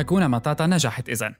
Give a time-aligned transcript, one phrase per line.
[0.00, 1.34] هكونا ماتاتا نجحت إذا.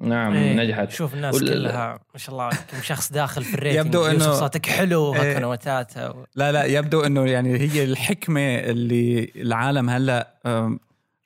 [0.00, 0.90] نعم إيه، نجحت.
[0.90, 4.22] شوف الناس وال- كلها ما شاء الله كم شخص داخل في ال rating يبدو إنه-
[4.22, 5.12] صوتك حلو.
[5.12, 6.26] هاكونا ماتاتا و...
[6.34, 10.34] لا لا يبدو إنه يعني هي الحكمة اللي العالم هلأ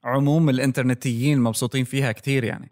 [0.04, 2.70] عموم الإنترنتيين مبسوطين فيها كثير يعني.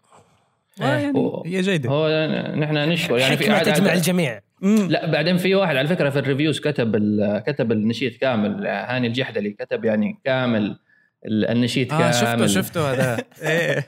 [0.81, 1.89] آه، يعني هو- هي جيدة.
[1.89, 2.07] هو
[2.55, 4.39] نحن نشكر يعني في تجمع الجميع.
[4.61, 4.87] مم.
[4.89, 9.07] لا بعدين في واحد على فكرة في ال reviews كتب ال- كتب النشيد كامل هاني
[9.07, 10.79] الجحدلي كتب يعني كامل
[11.25, 12.13] النشيد آه كامل.
[12.13, 13.17] شفته شفته هذا.
[13.49, 13.87] إيه.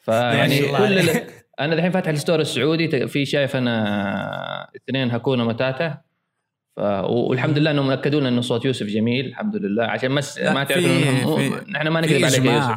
[0.00, 1.12] فيعني ما شاء الله.
[1.12, 1.20] كل.
[1.60, 5.98] أنا الحين فاتح الستور السعودي في شايف أنا اثنين هكونا متاتا
[6.76, 6.80] ف...
[6.80, 9.84] والحمد لله إنهم اكدوا لنا إنه صوت يوسف جميل الحمد لله.
[9.84, 10.38] عشان مس...
[10.38, 12.74] ما تعرف في- انه في- نحن ما نكذب عليك يا يوسف.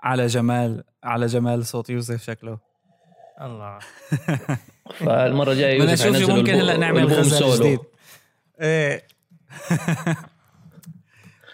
[0.00, 2.58] على جمال على جمال صوت يوسف شكله.
[3.40, 3.78] الله.
[5.06, 7.58] فالمرة الجاية يوسف ممكن هلا نعمل غزل.
[7.64, 7.78] جديد.
[8.60, 9.02] إيه.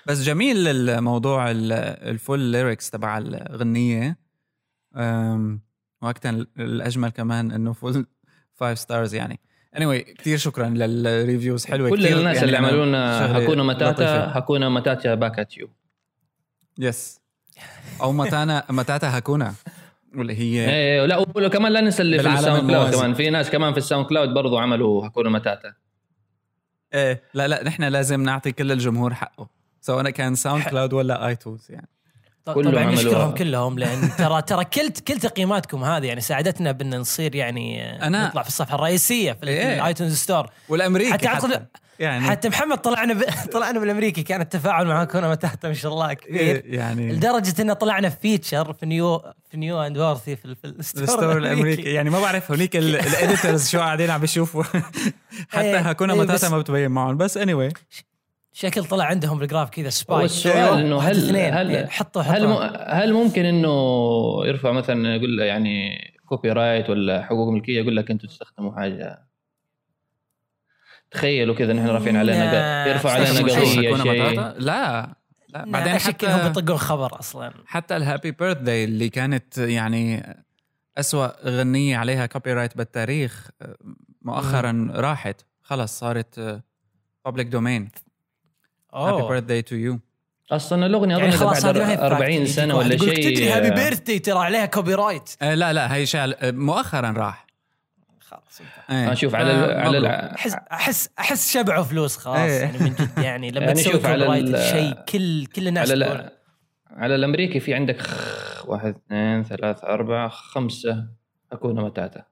[0.06, 1.73] بس جميل الموضوع ال-
[2.09, 4.18] ال full lyrics تبع الغنية.
[6.02, 8.07] وقتا الأجمل كمان إنه full
[8.54, 9.40] five stars يعني.
[9.76, 12.18] Anyway كثير شكرا لل reviews حلوة كل كتير.
[12.18, 14.38] الناس يعني اللي عملوا لنا هكونا متاتا.
[14.38, 15.68] هكونا متاتا back at you
[16.79, 17.20] yes
[18.02, 19.54] أو متانا متاتا هكونا
[20.16, 22.95] واللي هي إيه لا وكمان لا ننسى اللي في ال SoundCloud.
[22.95, 23.14] كمان.
[23.14, 25.74] في ناس كمان في ال SoundCloud برضو عملوا هكونا متاتا
[26.95, 29.48] إيه لا لا نحن لازم نعطي كل الجمهور حقه.
[29.87, 31.88] سواء كان SoundCloud ولا iTunes يعني.
[32.45, 32.85] ط- كلهم طبعا.
[32.90, 38.04] نشكرهم كلهم لأن ترى ترى كل كل تقييماتكم هذه يعني ساعدتنا بأن نصير يعني أنا-
[38.04, 39.74] نطلع في الصفحة الرئيسية في إيه.
[39.74, 40.46] ال iTunes Store.
[40.68, 41.60] والأمريكي حتى حتى,
[41.99, 42.24] يعني.
[42.26, 43.24] حتى محمد طلعنا ب...
[43.52, 46.41] طلعنا بالأمريكي كان التفاعل مع هكونا متاتا ما شاء الله كبير.
[46.41, 47.13] إيه يعني.
[47.13, 49.18] لدرجة إن طلعنا في feature في new
[49.51, 51.82] في new and noteworthy في, ال- في ال store, ال store الأمريكي.
[51.82, 54.63] يعني ما بعرف هونيك ال editors شو قاعدين عم بيشوفوا.
[55.52, 57.16] حتى إيه، هكونا إيه، متاتا بس- ما بتبين معهم.
[57.16, 57.73] بس anyway.
[58.57, 62.47] شكل طلع عندهم بال graph كذا spike هو السؤال إنه هل هل إيه، حطوا هل
[62.88, 63.69] هل ممكن إنه
[64.47, 69.28] يرفع مثلا يقول له يعني copyright ولا حقوق ملكية يقول لك أنتم تستخدموا حاجة.
[71.10, 73.41] تخيلوا كذا نحن رافعين علينا يرفع علينا.
[73.41, 73.97] قضيه شيء.
[74.59, 75.14] لا.
[75.48, 77.53] لا بعدين حتى بيطقون خبر أصلا.
[77.66, 80.37] حتى ال happy birthday اللي كانت يعني
[80.98, 83.50] أسوأ غنية عليها copyright بالتاريخ
[84.22, 85.41] مؤخرا راحت.
[85.62, 86.62] خلص صارت
[87.25, 87.91] public domain
[88.94, 90.00] happy اوه birthday to you
[90.53, 92.50] أصلا الأغنية يعني اظن إذا خلاص بعد هذه ما هي 40 فاكت.
[92.50, 96.50] سنة ولا شيء تدري happy birthday ترى عليها copyright آه لا لا هي شال آه،
[96.50, 97.47] مؤخرا راح
[98.21, 98.60] خلاص
[98.91, 99.12] آه.
[99.12, 99.99] أشوف على ال- على.
[99.99, 102.60] ال- أحس أحس أحس شبعوا فلوس خلاص إيه.
[102.60, 106.31] يعني من جد يعني لما يعني تسوي على copyright شيء كل كل الناس على ال-
[106.91, 108.03] على الأمريكي في عندك
[108.65, 111.06] واحد اثنين ثلاثة أربعة خمسة
[111.52, 112.25] هكونا متاتا.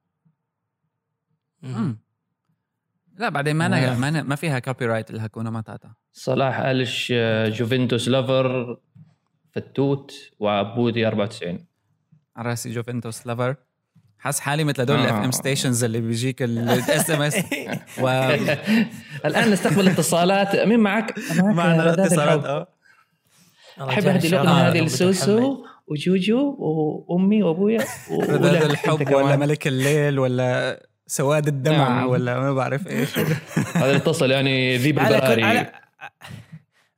[3.18, 3.66] لا بعدين ما آه.
[3.68, 5.92] أنا ما, أنا ما فيها copyright الهاكونا ماتاتا.
[6.12, 8.76] صلاح ألش آه، جوفنتوس lover
[9.54, 11.66] فتوت وعبودي 94
[12.36, 13.56] على رأسي جوفنتوس lover
[14.18, 15.04] حاس حالي مثل هدول آه.
[15.04, 17.36] ال FM stations اللي بيجيك ال SMS
[19.24, 20.56] الآن نستقبل اتصالات.
[20.56, 22.44] مين معك؟ معنا اتصالات.
[22.44, 22.68] آه.
[23.78, 26.56] شاء الأغنية الله هذه لسوسو وجوجو
[27.08, 29.14] وأمي وأبويا و- رذاذ ولك أنت الحب.
[29.14, 32.06] ولا ملك الليل ولا سواد الدمع نعم.
[32.06, 33.18] ولا ما بعرف إيش.
[33.76, 35.72] هذا اللي اتصل يعني ذيب على البراري على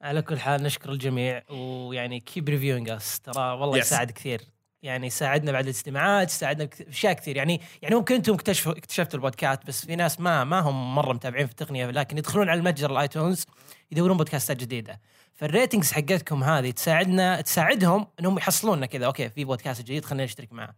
[0.02, 3.80] على كل حال نشكر الجميع ويعني keep reviewing us ترى والله Yes.
[3.80, 4.40] يساعد كثير.
[4.82, 7.36] يعني ساعدنا بعد الاستماعات ساعدنا أشياء كثير.
[7.36, 11.46] يعني يعني ممكن أنتم اكتشفوا اكتشفتوا البودكاست بس في ناس ما ما هم مرة متابعين
[11.46, 13.46] في التقنية لكن يدخلون على المتجر ال iTunes
[13.92, 15.00] يدورون بودكاستات جديدة.
[15.34, 19.06] فال ratings حقتكم هذه تساعدنا تساعدهم إنهم يحصلوننا كذا.
[19.06, 20.74] okay في بودكاست جديد خلينا نشترك معه.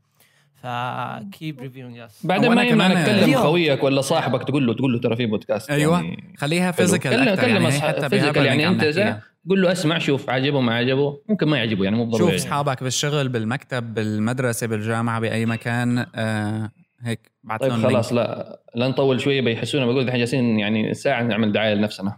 [0.63, 3.35] ف keep reviewing us بعدين ما يمنع تكلم.
[3.35, 6.71] خويك ولا صاحبك تقول له تقول له ترى في بودكاست أيوه يعني خليها.
[6.73, 8.83] physical كلم كلم يعني physical بهذا يعني أنت.
[8.83, 12.37] إذا قول له اسمع شوف عجبه ما عجبه ممكن ما يعجبه يعني مو شوف ضروري
[12.37, 18.13] أصحابك بالشغل بالمكتب بالمدرسة بالجامعة بأي مكان آه هيك بعت طيب خلاص.
[18.13, 22.17] لا لا نطول شوية بيحسونا بقول إحنا جالسين يعني ساعة نعمل دعاية لنفسنا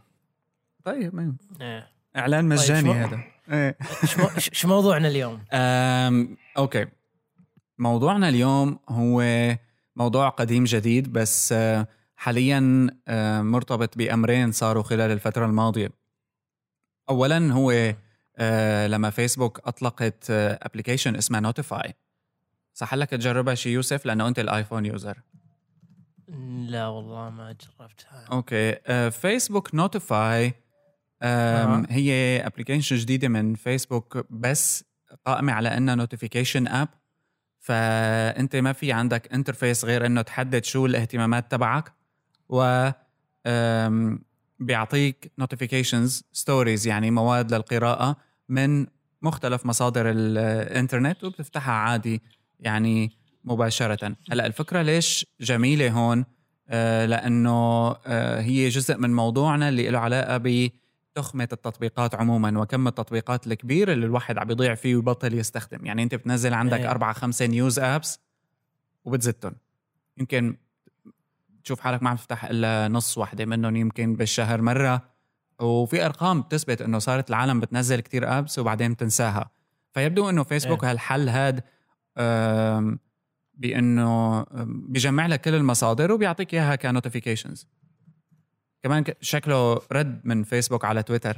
[0.84, 1.37] طيب مين.
[1.61, 1.87] إيه.
[2.17, 3.19] إعلان مجاني شو- هذا
[3.52, 3.76] إيه
[4.37, 5.38] إيش إيش موضوعنا اليوم؟
[6.58, 6.87] أوكي
[7.78, 9.22] موضوعنا اليوم هو
[9.96, 15.90] موضوع قديم جديد بس آه، حاليا آه، مرتبط بأمرين صاروا خلال الفترة الماضية.
[17.10, 17.94] اولا هو
[18.36, 21.94] آه، لما فيسبوك أطلقت application اسمها Notify
[22.75, 25.19] صح لك تجربها شي يوسف؟ لأنه أنت ال iPhone user
[26.69, 28.26] لا والله ما جربتها.
[28.32, 28.75] okay
[29.10, 30.52] فيسبوك Notify.
[31.90, 34.84] هي application جديدة من فيسبوك بس
[35.25, 36.88] قائمة على إنها notification app
[37.69, 41.93] فأنت ما في عندك interface غير إنه تحدد شو الاهتمامات تبعك
[42.49, 42.88] و
[44.61, 48.17] بيعطيك notifications stories يعني مواد للقراءة
[48.49, 48.87] من
[49.23, 52.23] مختلف مصادر الإنترنت وبتفتحها عادي
[52.61, 53.12] يعني
[53.44, 54.17] مباشرة.
[54.32, 56.25] هلأ الفكرة ليش جميلة هون؟
[56.69, 60.37] آه، لأنه آه، هي جزء من موضوعنا اللي له علاقة
[61.19, 65.87] بتخمه التطبيقات عموما وكم التطبيقات الكبير اللي الواحد عم يضيع فيه ويبطل يستخدم.
[65.87, 66.91] يعني أنت بتنزل عندك أيه.
[66.91, 68.20] أربعة خمسة news apps
[69.05, 69.55] وبتزتهم.
[70.17, 70.56] يمكن
[71.65, 75.03] تشوف حالك ما عم تفتح إلا نص واحدة منهم يمكن بالشهر مرة.
[75.61, 79.50] وفي أرقام بتثبت إنه صارت العالم بتنزل كتير apps وبعدين بتنساها.
[79.93, 80.91] فيبدو إنه فيسبوك إيه.
[80.91, 81.64] هالحل هاد
[83.55, 87.69] بإنه بيجمع لك كل المصادر وبيعطيك إياها ك notifications
[88.82, 91.36] كمان شكله رد من فيسبوك على تويتر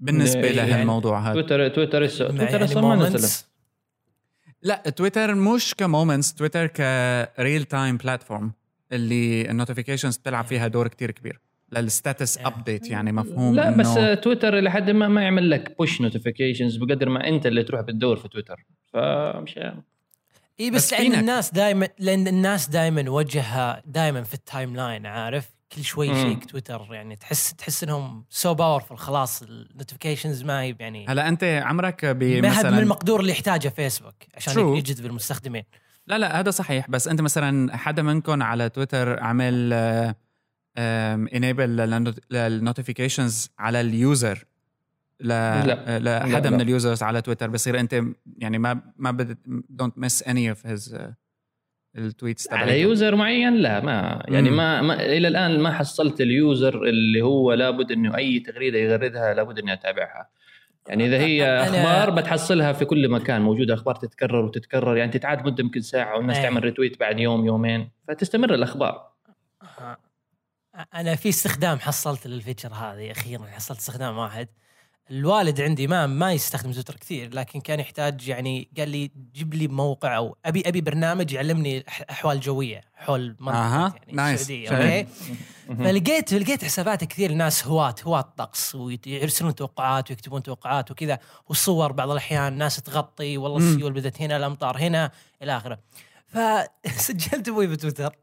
[0.00, 2.94] بالنسبة يعني- لهالموضوع هذا تويتر تويتر لسه تويتر يعني لسه ما.
[3.08, 3.44] نزل
[4.62, 8.52] لا تويتر مش ك Moments تويتر ك real time platform
[8.92, 11.40] اللي ال notifications بتلعب فيها دور كتير كبير
[11.72, 12.38] لل status.
[12.38, 17.08] update يعني مفهوم لا بس إنه- تويتر لحد ما ما يعمل لك push notifications بقدر
[17.08, 19.58] ما أنت اللي تروح بتدور في تويتر فمش
[20.60, 21.14] اي بس بس لأن.
[21.14, 26.14] الناس دائما لأن الناس دائما وجهها دائما في ال timeline عارف كل شوي.
[26.14, 31.28] check تويتر يعني تحس تحس إنهم so powerful خلاص ال notifications ما هي يعني هلا
[31.28, 34.78] أنت عمرك ما هي من بمثلا المقدور اللي يحتاجه فيسبوك عشان True.
[34.78, 35.64] يجذب المستخدمين
[36.06, 39.72] لا لا هذا صحيح بس أنت مثلا حدا منكم على تويتر عمل
[40.78, 41.76] انيبل
[42.30, 44.44] للنوتيفيكيشنز على اليوزر
[45.20, 45.98] ل لا.
[45.98, 46.56] لحدا لا.
[46.56, 48.02] من اليوزرز على تويتر بصير أنت
[48.38, 49.38] يعني ما ما بد
[49.68, 50.98] دونت مس اني اوف هيز
[51.98, 54.50] التويتس على يوزر معين لا ما يعني.
[54.50, 59.58] ما, ما إلى الآن ما حصلت اليوزر اللي هو لابد إنه أي تغريدة يغردها لابد
[59.58, 60.28] اني اتابعها
[60.88, 65.64] يعني إذا هي أخبار بتحصلها في كل مكان موجودة أخبار تتكرر وتتكرر يعني تتعاد مدة
[65.64, 66.42] يمكن ساعة والناس إيه.
[66.42, 69.10] تعمل retweet بعد يوم يومين فتستمر الأخبار
[70.94, 74.48] أنا في استخدام حصلت لل feature هذه أخيرا حصلت استخدام واحد
[75.10, 79.68] الوالد عندي ما ما يستخدم تويتر كثير لكن كان يحتاج يعني قال لي جيب لي
[79.68, 84.50] موقع أو ابي أبي برنامج يعلمني أحوال جوية حول منطقة يعني nice.
[84.50, 84.70] السعودية.
[84.70, 85.06] okay
[85.78, 91.18] فلقيت لقيت حسابات كثير ناس هواة هواة طقس ويرسلون توقعات ويكتبون توقعات وكذا
[91.48, 93.58] والصور بعض الأحيان ناس تغطي والله.
[93.58, 95.10] السيول بدت هنا الأمطار هنا
[95.42, 95.78] إلى آخره
[96.26, 98.16] فسجلت أبوي بتويتر.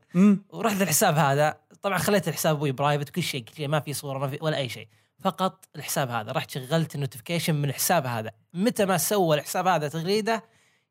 [0.50, 4.20] ورحت الحساب هذا طبعا خليت الحساب أبوي private كل شيء كل شيء ما في صورة
[4.20, 4.88] ما في ولا أي شيء
[5.28, 6.32] فقط الحساب هذا.
[6.32, 8.32] رحت شغلت ال notification من الحساب هذا.
[8.54, 10.44] متى ما سوى الحساب هذا تغريده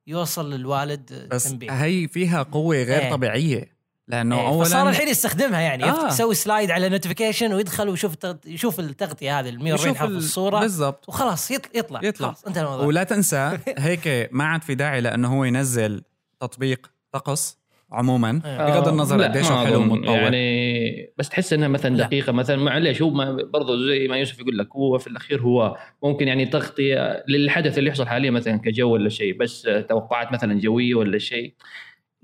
[0.06, 1.70] يوصل للوالد بس تنبيه.
[1.70, 3.10] هي فيها قوة غير إيه.
[3.10, 3.76] طبيعية.
[4.08, 5.84] لأنه إيه، اولا فصار الحين يستخدمها يعني.
[5.84, 6.08] آه.
[6.08, 8.14] يسوي slide على notification ويدخل ويشوف
[8.46, 10.60] يشوف التغطية هذه ال 140 يشوف حرف ال- الصورة.
[10.60, 11.08] بالضبط.
[11.08, 12.28] وخلاص يطلع يطلع, يطلع.
[12.28, 12.86] خلاص انتهى الموضوع.
[12.86, 16.02] ولا تنسى هيك ما عاد في داعي لأنه هو ينزل
[16.40, 17.58] تطبيق طقس.
[17.92, 18.66] عموما آه.
[18.70, 19.78] بغض النظر لا، قديش ما هو حلو.
[19.80, 22.04] ومتطور يعني بس تحس إنها مثلا لا.
[22.06, 25.76] دقيقة مثلا معلش هو ما برضه زي ما يوسف يقول لك هو في الأخير هو
[26.02, 30.94] ممكن يعني تغطيه للحدث اللي يحصل حاليا مثلا كجو ولا شيء بس توقعات مثلا جوية
[30.94, 31.54] ولا شيء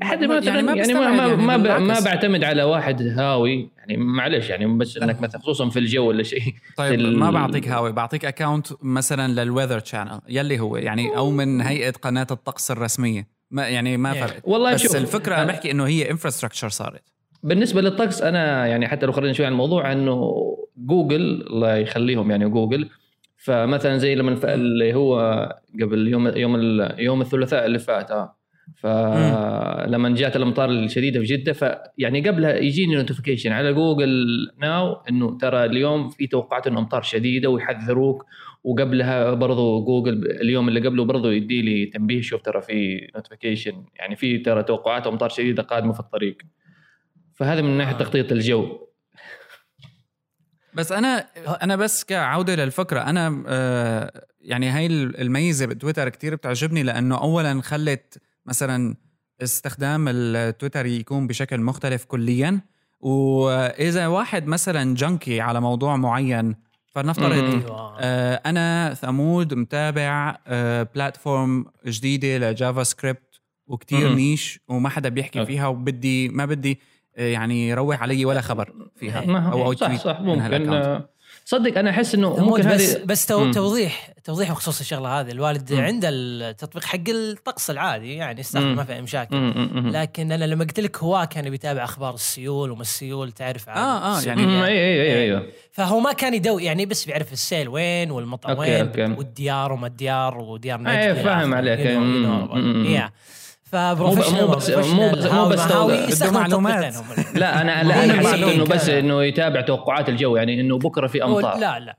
[0.00, 2.05] لحد ما- يعني ما يعني ما ما, يعني ما, ب- ما بالعكس.
[2.05, 6.43] بعتمد على واحد هاوي يعني معلش يعني بس إنك مثلا خصوصا في الجو ولا شيء
[6.76, 11.31] طيب ال- ما بعطيك هاوي بعطيك account مثلا لل Weather Channel يلي هو يعني أو
[11.31, 14.20] من هيئة قناة الطقس الرسمية ما يعني ما إيه.
[14.26, 17.02] فرق والله بس شوف الفكرة أنا بحكي إنه هي infrastructure صارت.
[17.43, 20.32] بالنسبة للطقس أنا يعني حتى لو خرجنا شوي عن الموضوع إنه
[20.76, 22.88] جوجل الله يخليهم يعني جوجل.
[23.37, 25.18] فمثلا زي لما اللي هو
[25.82, 28.37] قبل يوم يوم يوم الثلاثاء اللي فات آه.
[28.76, 34.26] فلما جات الأمطار الشديدة في جدة فيعني قبلها يجيني notification على جوجل
[34.59, 38.25] Now إنه ترى اليوم في توقعات إنه أمطار شديدة ويحذروك.
[38.64, 44.16] وقبلها برضو جوجل اليوم اللي قبله برضو يدي لي تنبيه شوف ترى في notification يعني
[44.16, 46.37] في ترى توقعات أمطار شديدة قادمة في الطريق.
[47.35, 47.99] فهذا من ناحية آه.
[47.99, 48.78] تخطيط الجو.
[50.75, 51.26] بس أنا
[51.62, 58.19] أنا بس كعودة للفكرة أنا آه، يعني هاي الميزة بتويتر كتير بتعجبني لأنه اولا خلت
[58.46, 58.96] مثلا
[59.42, 62.61] استخدام التويتر يكون بشكل مختلف كليا
[63.00, 66.54] وإذا واحد مثلا junkie على موضوع معين
[66.87, 67.32] فلنفترض.
[67.32, 74.16] أيوه آه، أنا ثمود متابع آه، platform جديدة ل JavaScript وكتير مم.
[74.16, 75.52] niche وما حدا بيحكي okay.
[75.52, 76.80] فيها وبدي ما بدي
[77.16, 80.72] آه، يعني يروح علي ولا خبر فيها أو أو صح صح ممكن.
[80.72, 81.08] آه،
[81.52, 83.50] صدق أنا أحس إنه ممكن بس هذه بس تو.
[83.52, 85.80] توضيح توضيح بخصوص الشغلة هذه الوالد مم.
[85.80, 88.76] عنده التطبيق حق الطقس العادي يعني يستخدم.
[88.76, 89.90] ما في مشاكل مم، مم، مم.
[89.90, 94.14] لكن أنا لما قلت لك هو كان بيتابع أخبار السيول وما السيول تعرف عن آه،
[94.14, 94.42] آه، السعودية.
[94.42, 98.61] يعني- اي اي اي أيوه فهو ما كان يدو يعني بس بيعرف السيل وين والمطر
[98.61, 99.02] وين okay.
[99.02, 101.54] والديار وما الديار وديار نجد إلى فاهم.
[101.54, 101.80] عليك.
[103.73, 106.95] ف professional مو بس- مو بس- مو بس- معلومات.
[107.35, 108.88] لا أنا لا أنا حسبت إنه بس.
[108.88, 111.97] إنه يتابع توقعات الجو يعني إنه بكرة في أمطار لا لا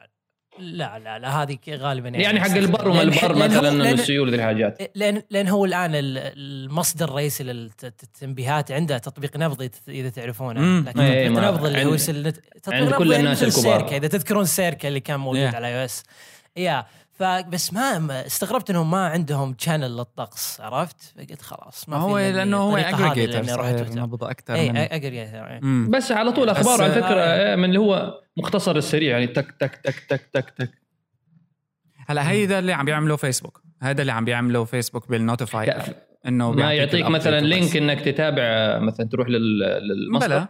[0.59, 2.65] لا لا لا هذه غالبا يعني حق يستخدم.
[2.65, 7.43] البر وما البر مثلا لأن- السيول ذي الحاجات لأن لأن هو الآن ال- المصدر الرئيسي
[7.43, 10.79] للتنبيهات عنده تطبيق نبض إذا- إذا تعرفونه.
[10.79, 13.79] لكن إيه، تطبيق ما- نبض اللي هو تطبيق عند كل يعني الناس الكبار.
[13.79, 15.55] Circa إذا تذكرون Circa اللي كان موجود.
[15.55, 16.03] على iOS
[16.57, 22.03] يا فبس ما ما- استغربت إنهم ما عندهم channel للطقس عرفت؟ فقلت خلاص ما ما
[22.03, 23.39] هو لأنه هو aggregator
[24.31, 25.89] أكثر اي من aggregator مم.
[25.91, 27.49] بس على طول بس- أخبار على فكرة آه.
[27.49, 30.71] إيه، من اللي هو مختصر السريع يعني تك تك تك تك تك تك.
[32.07, 35.73] هلا هيدا اللي عم بيعمله فيسبوك هذا اللي عم بيعمله فيسبوك بال notify
[36.27, 37.39] إنه ما بيعطيك يعطيك مثلا.
[37.39, 40.27] link إنك تتابع مثلا تروح لل- للمصدر.
[40.27, 40.47] بلا.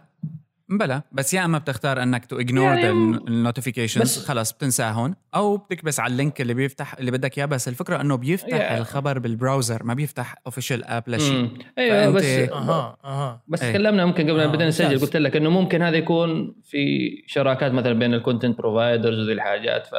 [0.68, 6.12] بلا بس يا أما بتختار إنك to ignore ال notifications خلص بتنساهن أو بتكبس على
[6.12, 8.78] ال link اللي بيفتح اللي بدك إياه بس الفكرة إنه بيفتح يا.
[8.78, 11.48] الخبر بال browser ما بيفتح official app لشيء.
[11.78, 13.70] أيوه بس أها أها بس إيه.
[13.72, 15.00] تكلمنا ممكن قبل آه، ما بدنا نسجل.
[15.00, 19.86] قلت لك إنه ممكن هذا يكون في شراكات مثلا بين ال content providers وذي الحاجات
[19.86, 19.94] ف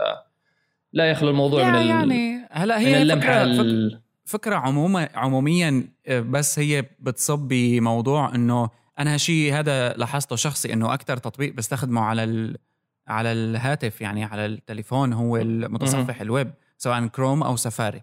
[0.94, 1.88] لا يخلو الموضوع من ال...
[1.88, 4.02] يعني هلأ من هي اللمحة فكرة, فكرة, ال...
[4.26, 10.94] فكرة عموما عموميا آه، بس هي بتصب بموضوع إنه أنا شيء هذا لاحظته شخصي إنه
[10.94, 12.58] أكثر تطبيق بستخدمه على ال
[13.08, 18.02] على الهاتف يعني على التليفون هو المتصفح الويب سواء كروم أو سفاري.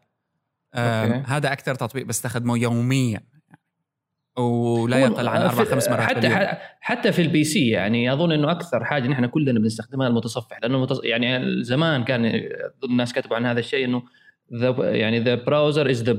[1.27, 3.21] هذا أكثر تطبيق بستخدمه يوميا
[4.37, 6.49] ولا يقل عن أربع خمس مرات حتى باليوم.
[6.81, 11.01] حتى في ال PC يعني أظن إنه أكثر حاجة نحن كلنا بنستخدمها المتصفح لأنه المتص...
[11.05, 12.43] يعني زمان كان
[12.85, 14.03] الناس كتبوا عن هذا الشيء إنه
[14.55, 16.15] the, يعني the browser is the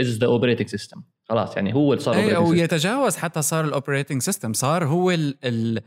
[0.00, 2.58] is the operating system خلاص يعني هو اللي صار اي operating أو system.
[2.58, 5.80] يتجاوز حتى صار ال operating system صار هو ال ال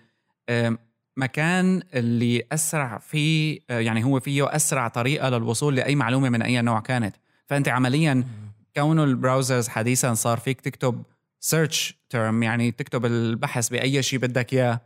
[0.49, 0.77] آم،
[1.17, 6.61] مكان اللي أسرع فيه آه، يعني هو فيه أسرع طريقة للوصول لأي معلومة من أي
[6.61, 7.15] نوع كانت.
[7.47, 8.23] فأنت عمليا
[8.75, 11.03] كونه ال browsers حديثا صار فيك تكتب
[11.39, 14.81] search term يعني تكتب البحث بأي شيء بدك إياه.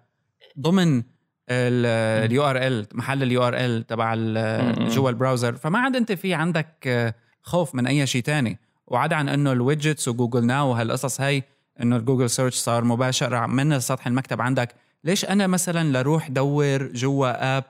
[0.59, 1.03] ضمن
[1.49, 4.15] ال URL محل ال URL تبع.
[4.89, 5.55] جوا ال browser.
[5.55, 8.59] فما عاد انت في عندك آه، خوف من أي شيء تاني.
[8.87, 11.43] وعدا عن إنه ال widgets و Google Now وهالقصص هاي
[11.81, 14.75] إنه ال Google search صار مباشر من سطح المكتب عندك.
[15.03, 17.63] ليش أنا مثلا لروح دور جوا app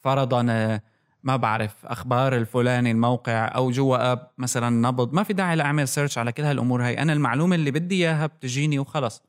[0.00, 0.82] فرضا آه،
[1.22, 5.12] ما بعرف أخبار الفلاني الموقع أو جوا app مثلا نبض.
[5.12, 7.02] ما في داعي لأعمل search على كل هالأمور هاي.
[7.02, 9.22] أنا المعلومة اللي بدي إياها بتجيني وخلص.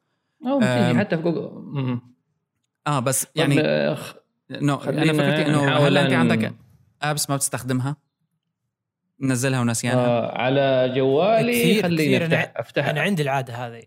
[0.48, 2.00] أو بتيجي حتى في جوجل.
[2.88, 4.16] آه بس يعني آه، خ-
[4.52, 6.54] انه أنا فكرتي إنه هل أنت عندك
[7.02, 7.96] apps ما بتستخدمها؟
[9.20, 12.24] منزلها ونسيانها آه على جوالي كثير- خليني كثير.
[12.26, 13.84] افتح افتح أنا عندي العادة هذه.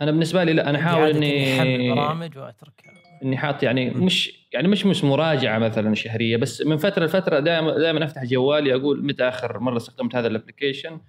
[0.00, 2.92] أنا بالنسبة لي لا أنا أحاول إني احمل برامج وأتركها.
[3.22, 3.90] إني حاط يعني.
[3.90, 8.74] مش يعني مش مش مراجعة مثلا شهرية بس من فترة لفترة دائما دائما أفتح جوالي
[8.74, 11.00] أقول متى آخر مرة استخدمت هذا ال application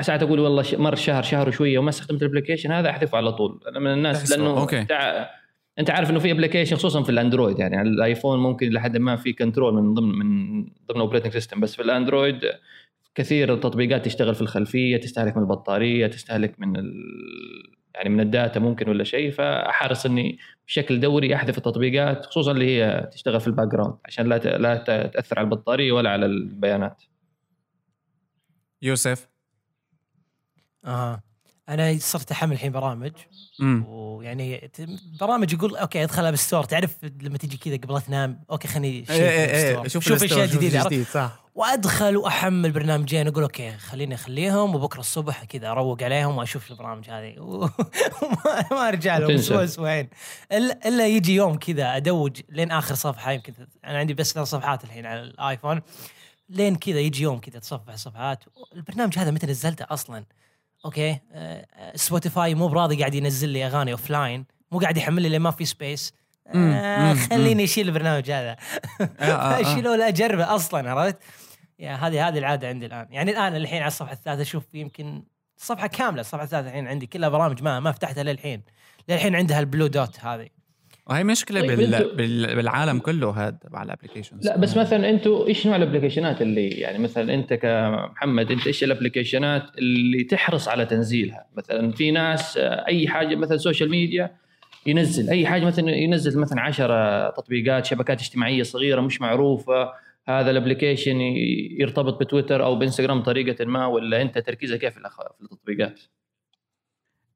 [0.00, 3.60] ساعات أقول والله مر شهر شهر وشوية وما استخدمت ال application هذا أحذفه على طول.
[3.68, 4.86] أنا من الناس لأنه okay.
[5.78, 8.96] أنت عارف إنه في application خصوصا في ال Android يعني على ال iPhone ممكن لحد
[8.96, 12.40] ما في control من ضمن من ضمن operating system بس في ال Android
[13.14, 16.92] كثير التطبيقات تشتغل في الخلفية تستهلك من البطارية تستهلك من ال...
[17.94, 19.30] يعني من ال data ممكن ولا شيء.
[19.30, 24.38] فأحرص إني بشكل دوري أحذف التطبيقات خصوصا اللي هي تشتغل في ال background عشان لا
[24.38, 24.46] ت...
[24.46, 27.02] لا ت- تأثر على البطارية ولا على البيانات.
[28.82, 29.28] يوسف؟
[30.84, 31.22] أها
[31.74, 33.12] أنا صرت أحمل الحين برامج.
[33.86, 34.70] ويعني
[35.20, 39.30] برامج يقول okay أدخلها بال store تعرف لما تجي كذا قبل تنام okay خليني إيه
[39.30, 41.42] إيه إيه شوف شوف اشياء جديده؟ جديد صح.
[41.54, 47.40] وأدخل وأحمل برنامجين أقول okay خليني أخليهم وبكرة الصبح كذا أروق عليهم وأشوف البرامج هذه.
[47.40, 47.70] وما
[48.70, 49.30] ما ارجع لهم.
[49.30, 50.08] أسبوع أسبوعين.
[50.86, 53.52] إلا يجي يوم كذا أدوج لين آخر صفحة يمكن
[53.84, 55.82] أنا عندي بس ثلاث صفحات الحين على ال iPhone.
[56.48, 60.24] لين كذا يجي يوم كذا تصفح الصفحات البرنامج هذا متى نزلته أصلا؟
[60.84, 61.18] okay.
[61.32, 65.50] آه، Spotify مو براضي قاعد ينزل لي أغاني offline مو قاعد يحمل لي لين ما
[65.50, 66.12] في space
[66.46, 68.56] آه خليني أشيل البرنامج هذا.
[69.00, 69.60] آه، آه، آه.
[69.72, 71.16] اشيله ولا أجربه أصلا عرفت؟
[71.78, 73.06] يا هذه هذه العادة عندي الآن.
[73.10, 75.22] يعني الآن الحين على الصفحة الثالثة أشوف يمكن
[75.56, 78.62] صفحة كاملة الصفحه الثالثة الحين عندي كلها برامج ما ما فتحتها للحين.
[79.08, 80.48] للحين عندها ال blue dot هذه.
[81.06, 81.94] وهي مشكلة طيب بال...
[81.94, 82.56] انتوا- بال...
[82.56, 86.42] بالعالم كله هذا تبع ال applications لا بس مثلا أنتم إيش نوع ال application ات
[86.42, 91.92] اللي يعني مثلا انت كمحمد انت إيش ال application ات اللي تحرص على تنزيلها مثلا
[91.92, 94.36] في ناس آه، أي حاجة مثلا social media
[94.86, 99.92] ينزل أي حاجة مثلا ينزل مثلا 10 تطبيقات شبكات اجتماعية صغيرة مش معروفة
[100.28, 101.20] هذا ال application
[101.80, 105.00] يرتبط بتويتر أو بإنستغرام بطريقه ما ولا أنت تركيزك كيف في
[105.42, 106.00] التطبيقات؟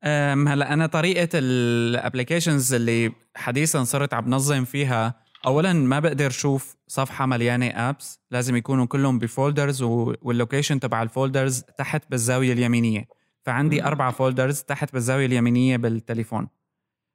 [0.05, 5.15] هلا أنا طريقة ال applications اللي حديثا صرت عم بنظم فيها
[5.47, 11.03] اولا ما بقدر أشوف صفحة مليانة apps لازم يكونوا كلهم ب folders وال location تبع
[11.03, 13.09] ال folders تحت بالزاوية اليمينية
[13.43, 13.85] فعندي.
[13.85, 16.49] أربع folders تحت بالزاوية اليمينية بالتليفون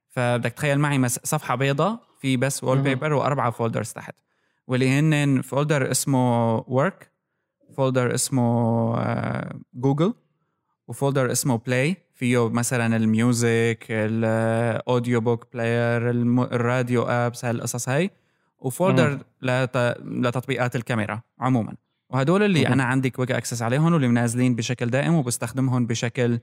[0.08, 2.78] فبدك تخيل معي صفحة بيضاء في بس wall.
[2.78, 4.14] paper واربعه folders تحت
[4.66, 7.12] واللي هن folder اسمه work
[7.76, 8.96] folder اسمه
[9.74, 10.14] جوجل
[10.88, 17.88] و folder اسمه play فيه مثلا ال music ال audio book player الراديو apps هالقصص
[17.88, 18.10] هاي
[18.58, 19.96] و folder لت...
[20.04, 21.74] لتطبيقات الكاميرا عموما.
[22.10, 22.72] وهدول اللي مم.
[22.72, 26.38] أنا عندي quick access عليهم واللي منزلين بشكل دائم وبستخدمهم بشكل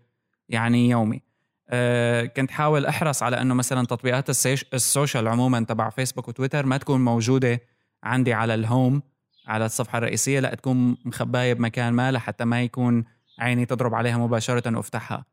[0.50, 1.22] يعني يومي.
[1.70, 4.66] أه كنت حاول أحرص على إنه مثلا تطبيقات السيش...
[4.74, 7.62] ال social عموما تبع فيسبوك وتويتر ما تكون موجودة
[8.04, 9.02] عندي على الهوم
[9.48, 13.04] على الصفحة الرئيسية لا تكون مخباية بمكان ما لحتى ما يكون
[13.40, 15.29] عيني تضرب عليها مباشرة وأفتحها.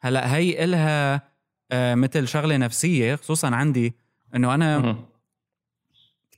[0.00, 1.22] هلا هي إلها
[1.72, 3.94] آه مثل شغلة نفسية خصوصا عندي
[4.34, 4.96] إنه أنا.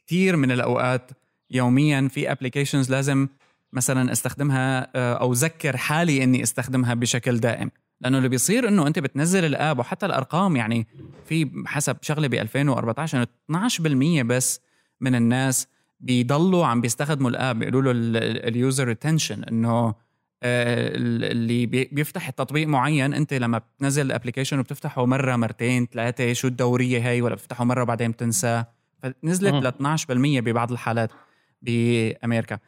[0.07, 1.11] كثير من الأوقات
[1.51, 3.29] يوميا في ابلكيشنز لازم
[3.73, 8.99] مثلا أستخدمها آه، أو ذكر حالي إني أستخدمها بشكل دائم لأنه اللي بيصير إنه أنت
[8.99, 10.87] بتنزل الآب وحتى الأرقام يعني
[11.27, 13.69] في حسب شغلة ب 2014 إنه
[14.23, 14.61] 12% بس
[15.01, 15.69] من الناس
[16.01, 19.95] بيضلوا عم بيستخدموا ال app بيقولوا له ال user retention إنه
[20.43, 23.15] اللي بي- بيفتح التطبيق معين.
[23.15, 27.85] انت لما بتنزل ال application وبتفتحه مرة مرتين ثلاثة شو الدورية هي ولا بتفتحه مرة
[27.85, 28.67] بعدين بتنساه
[29.03, 29.55] فنزلت.
[29.55, 31.11] ل 12% ببعض الحالات
[31.63, 32.59] بأمريكا.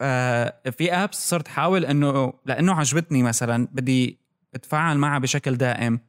[0.00, 4.18] آه، في apps صرت حاول إنه لإنه عجبتني مثلا بدي
[4.54, 6.00] أتفاعل معها بشكل دائم.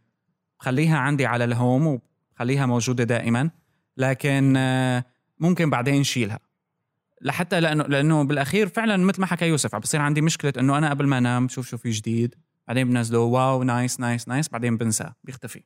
[0.60, 2.00] خليها عندي على ال home
[2.36, 3.50] وخليها موجودة دائما.
[3.98, 5.06] لكن آه،
[5.40, 6.40] ممكن بعدين شيلها.
[7.22, 10.90] لحتى لأنه لأنه بالأخير فعلا مثل ما حكى يوسف عم بصير عندي مشكلة إنه أنا
[10.90, 12.36] قبل ما أنام بشوف شو في جديد
[12.68, 15.64] بعدين بنزله wow nice nice nice بعدين بنساه بيختفي.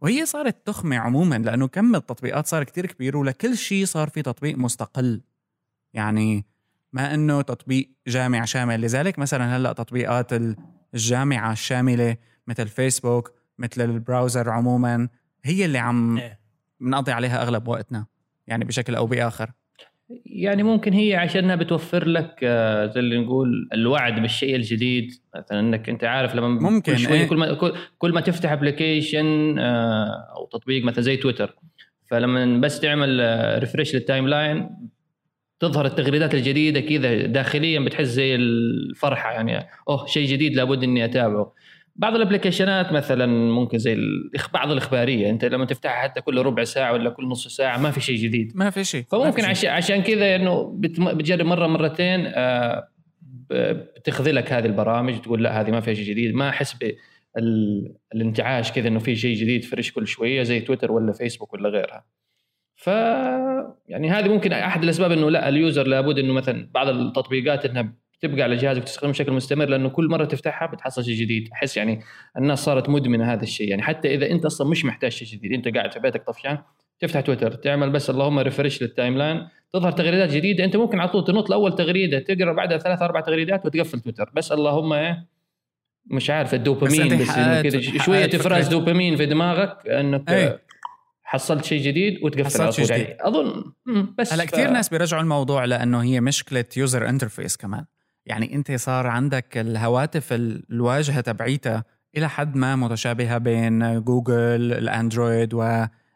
[0.00, 4.58] وهي صارت تخمة عموما لأنه كم التطبيقات صار كتير كبير ولكل شيء صار في تطبيق
[4.58, 5.20] مستقل.
[5.92, 6.46] يعني
[6.92, 10.56] ما إنه تطبيق جامع شامل لذلك مثلا هلأ تطبيقات ال-
[10.94, 15.08] الجامعة الشاملة مثل فيسبوك مثل ال browser عموما
[15.44, 16.40] هي اللي عم إيه.
[16.80, 18.06] بنقضي عليها أغلب وقتنا
[18.46, 19.52] يعني بشكل أو بآخر.
[20.26, 25.10] يعني ممكن هي عشانها بتوفر لك آه، زي اللي نقول الوعد بالشيء الجديد.
[25.36, 27.28] مثلا إنك أنت عارف لما ممكن، كل شوي إيه.
[27.28, 29.58] كل ما كل- كل ما تفتح application
[30.36, 31.54] أو تطبيق مثلا زي تويتر.
[32.10, 33.20] فلما بس تعمل
[33.60, 34.70] refresh لل timeline
[35.60, 41.52] تظهر التغريدات الجديدة كذا داخليا بتحس زي الفرحة يعني أوه شيء جديد لابد إني أتابعه.
[41.96, 43.96] بعض ال application ات مثلا ممكن زي
[44.54, 48.00] بعض الإخبارية أنت لما تفتحها حتى كل ربع ساعة ولا كل نص ساعة ما في
[48.00, 48.52] شيء جديد.
[48.54, 52.88] ما في شيء فممكن عشان عشان كذا إنه بتجرب مرة مرتين آه،
[53.50, 56.34] بتخذلك هذه البرامج تقول لا هذه ما فيها شيء جديد.
[56.34, 56.76] ما أحس
[58.12, 62.04] بالانتعاش كذا إنه في شيء جديد fresh كل شوية زي تويتر ولا فيسبوك ولا غيرها.
[62.76, 62.86] ف
[63.88, 67.94] يعني هذه ممكن أحد الأسباب إنه لا ال user لابد إنه مثلا بعض التطبيقات إنها
[68.18, 71.48] بتبقى على جهازك تستخدمها بشكل مستمر لأنه كل مرة تفتحها بتحصل شيء جديد.
[71.52, 72.00] احس يعني
[72.38, 73.68] الناس صارت مدمنة هذا الشيء.
[73.68, 76.58] يعني حتى إذا أنت أصلا مش محتاج شيء جديد أنت قاعد في بيتك طفشان
[77.00, 80.64] تفتح تويتر تعمل بس اللهم refresh لل timeline تظهر تغريدات جديدة.
[80.64, 84.30] أنت ممكن على طول تنط لأول تغريدة تقرأ بعدها ثلاث أربع تغريدات وتقفل تويتر.
[84.34, 85.26] بس اللهم إيه
[86.06, 88.68] مش عارف الدوبامين بس, حققت شوية افراز.
[88.68, 90.62] دوبامين في دماغك إنك إيه.
[91.22, 92.94] حصلت شيء جديد وتقفل حصلت شيء طول.
[92.96, 93.08] جديد.
[93.08, 93.72] يعني اظن
[94.18, 97.84] بس هلا ف- كثير ناس بيرجعوا الموضوع لأنه هي مشكلة user interface كمان.
[98.26, 101.84] يعني أنت صار عندك الهواتف ال- الواجهة تبعيتها
[102.16, 105.54] إلى حد ما متشابهة بين جوجل الأندرويد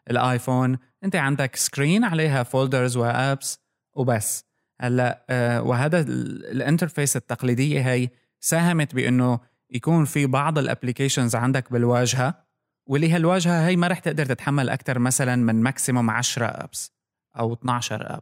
[0.07, 0.77] والآيفون.
[1.03, 3.59] أنت عندك screen عليها folders و apps
[3.93, 4.45] وبس.
[4.81, 11.35] هلأ آه، وهذا ال- ال interface التقليدية هي ساهمت بأنه يكون في بعض ال applications
[11.35, 12.43] عندك بالواجهة
[12.85, 16.91] واللي هالواجهه هي ما رح تقدر تتحمل أكثر مثلا من maximum 10 apps
[17.39, 18.21] أو 12 app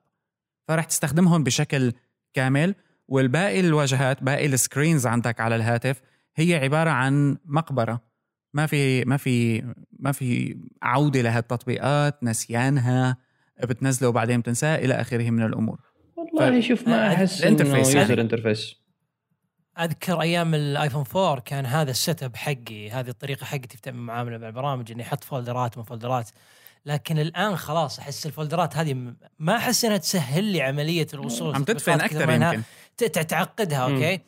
[0.67, 1.93] فرح تستخدمهم بشكل
[2.33, 2.75] كامل.
[3.07, 6.01] والباقي الواجهات باقي ال screens عندك على الهاتف
[6.35, 8.01] هي عبارة عن مقبرة.
[8.53, 9.63] ما في ما في
[9.99, 13.17] ما في عودة لهالتطبيقات نسيانها
[13.63, 15.79] بتنزله وبعدين بتنساه إلى آخره من الأمور.
[16.15, 18.21] والله شوف ما أحس إنه الانترفيس يوزر.
[18.21, 18.75] انترفيس
[19.79, 24.47] أذكر أيام الآيفون 4 كان هذا ال setup حقي هذه الطريقة حقتي في المعامله مع
[24.47, 26.29] البرامج إني أحط folderات من folderات.
[26.87, 31.63] لكن الآن خلاص أحس ال folderات هذه ما أحس إنها تسهل لي عملية الوصول عم
[31.63, 32.63] تدفن أكثر يمكن
[33.27, 33.93] تعقدها مم.
[33.95, 34.19] أوكي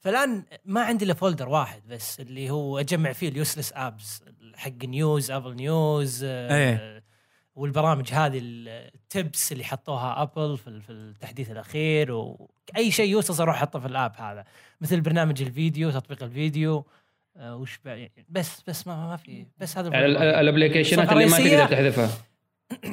[0.00, 4.22] فالآن ما عندي إلا folder واحد بس اللي هو أجمع فيه ال useless apps
[4.56, 7.02] حق news Apple News آه، إيه.
[7.54, 13.40] والبرامج هذه ال tips اللي حطوها Apple في ال- في التحديث الأخير وأي شيء useless
[13.40, 14.44] أروح أحطه في ال app هذا
[14.80, 16.86] مثل برنامج الفيديو تطبيق الفيديو
[17.40, 17.80] وش
[18.28, 21.36] بس بس ما ما في بس هذا يعني ال- ال- ال applicationات اللي ما.
[21.38, 22.10] تقدر تحذفها.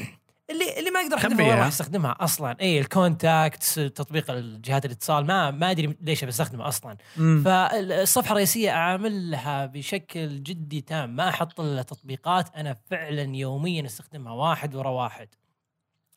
[0.50, 1.46] اللي اللي ما أقدر احذفها.
[1.46, 2.56] ولا راح استخدمها أصلا.
[2.62, 6.98] اي ال contacts تطبيق الجهات الاتصال ما ما أدري ليش بستخدمه أصلا.
[7.18, 7.42] مم.
[7.46, 11.16] فالصفحة الرئيسية أعملها بشكل جدي تام.
[11.16, 15.28] ما أحط إلا تطبيقات أنا فعلا يوميا أستخدمها واحد ورا واحد.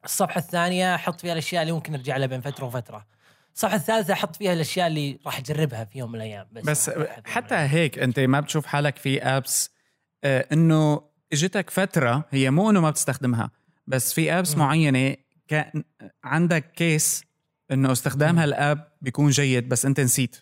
[0.05, 3.07] الصفحة الثانية أحط فيها الأشياء اللي ممكن أرجع لها بين فترة وفترة.
[3.55, 6.91] الصفحه الثالثة أحط فيها الأشياء اللي راح أجربها في يوم من الأيام بس, بس
[7.27, 7.55] حتى.
[7.55, 9.71] هيك أنت ما بتشوف حالك في apps
[10.25, 13.51] آه إنه إجتك فترة هي مو إنه ما بتستخدمها
[13.87, 14.59] بس في apps مم.
[14.59, 15.17] معينة
[15.49, 15.83] كان
[16.25, 17.25] عندك case
[17.71, 18.39] إنه استخدام.
[18.39, 20.37] هال app بيكون جيد بس أنت نسيت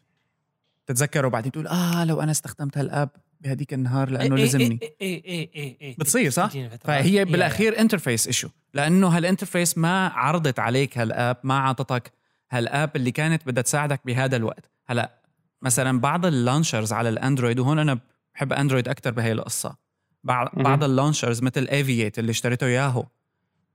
[0.87, 3.09] تتذكره وبعدين تقول آه لو أنا استخدمت هال app
[3.41, 5.97] بهديك النهار لأنه إيه- إيه- لزمني إيه- إيه- إيه- إيه- إيه.
[5.99, 6.87] بتصير صح؟ تجيني فترات.
[6.87, 12.13] فهي بالأخير interface issue لأنه هال interface ما عرضت عليك هال app ما عطتك
[12.51, 15.21] هال app اللي كانت بدها تساعدك بهذا الوقت؟ هلا
[15.63, 17.99] مثلا بعض ال launchers على الأندرويد وهون أنا
[18.35, 19.77] بحب أندرويد أكثر بهي القصة.
[20.25, 20.51] بعض.
[20.55, 23.07] بعض ال launchers مثل Aviate اللي اشتريته ياهو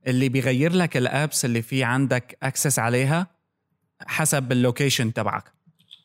[0.08, 3.28] اللي بيغير لك ال apps اللي في عندك access عليها
[4.08, 5.52] حسب ال location تبعك.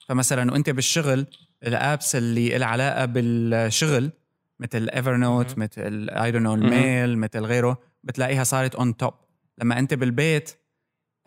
[0.08, 1.26] فمثلا وأنت بالشغل
[1.62, 4.10] ال apps اللي لها علاقة بالشغل
[4.60, 5.58] مثل Evernote.
[5.58, 9.14] مثل I don't know ال mail مثل غيره بتلاقيها صارت on top
[9.58, 10.65] لما أنت بالبيت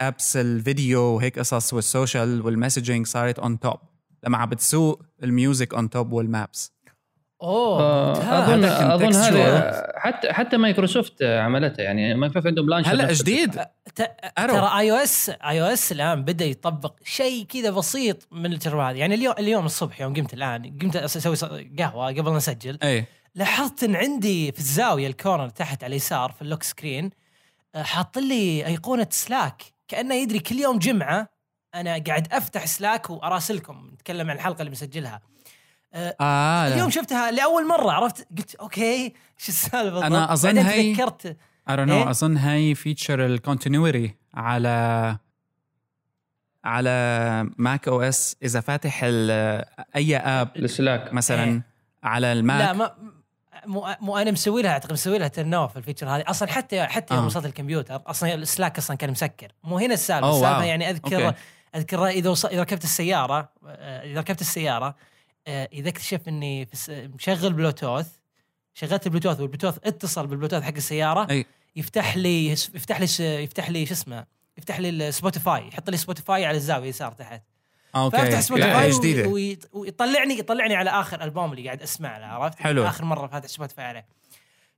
[0.01, 3.79] apps الفيديو وهيك قصص وال social وال messaging صارت on top
[4.23, 6.73] لما عم بتسوق ال music on top وال maps
[7.41, 8.43] أوه آه،.
[8.43, 9.15] اظن هذا أظن.
[9.15, 13.59] هذا حتى حتى مايكروسوفت عملتها يعني مايكروسوفت عندهم launcher هلا جديد.
[13.95, 14.53] ت- Arrow.
[14.53, 18.89] ترى اي أو اس اي أو اس الآن بدأ يطبق شيء كذا بسيط من التجربه
[18.91, 18.97] هذه.
[18.97, 22.77] يعني اليوم اليوم الصبح يوم قمت الآن قمت أسوي قهوة قبل ما أسجل.
[22.83, 27.09] إيه لاحظت إن عندي في الزاوية ال corner تحت على اليسار في ال lock screen
[27.75, 31.29] آه، حاط لي أيقونة Slack كأنه يدري كل يوم جمعة
[31.75, 35.21] أنا قاعد أفتح Slack وأراسلكم نتكلم عن الحلقة اللي بنسجلها
[35.93, 36.15] آه
[36.67, 36.73] لا.
[36.73, 39.03] اليوم شفتها لأول مرة عرفت قلت أوكي
[39.39, 41.37] إيش السالفة بالضبط؟ أنا أظن بعدين هي- تذكرت
[41.69, 45.17] I don't know إيه؟ أظن هي feature ال Continuity على
[46.65, 51.61] على macOS إذا فاتح ال- أي app ال Slack مثلا إيه.
[52.03, 52.95] على الماك لا ما
[53.65, 56.83] مو, مو أنا مسوي لها أعتقد مسوي لها turn off ال feature هذه أصلا حتى
[56.83, 57.27] حتى يوم آه.
[57.27, 60.63] وصلت الكمبيوتر أصلا ال Slack أصلا كان مسكر مو هنا السالفة السالفة.
[60.63, 61.37] يعني أذكر أوكي.
[61.75, 62.45] أذكر إذا وص...
[62.45, 63.49] إذا ركبت السيارة
[64.03, 64.95] إذا ركبت السيارة
[65.47, 66.69] آه، إذا اكتشف إني.
[66.89, 68.07] مشغل بلوتوث
[68.73, 71.45] شغلت البلوتوث والبلوتوث اتصل بالبلوتوث حق السيارة أي.
[71.75, 74.25] يفتح لي يفتح لي يفتح لي شو اسمه
[74.57, 77.43] يفتح لي ال Spotify يحط لي Spotify على الزاوية يسار تحت
[77.95, 78.17] أوكي.
[78.17, 82.59] فافتح Spotify جديدة؟ وي- وي- ويطلعني يطلعني على آخر ألبوم اللي قاعد أسمع له عرفت؟
[82.59, 82.87] حلو.
[82.87, 84.05] آخر مرة فاتح Spotify عليه.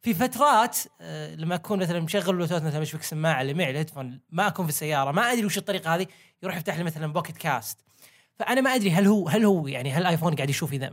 [0.02, 4.20] في فترات آه، لما أكون مثلا مشغل بلوتوث مثلا مشبك السماعه اللي معي ال headphone
[4.30, 6.08] ما أكون في السيارة ما أدري وش الطريقة هذه
[6.44, 7.78] يروح يفتح لي مثلا Pocket Casts
[8.40, 10.90] فأنا ما أدري هل هو هل هو يعني هل الايفون قاعد يشوف إذا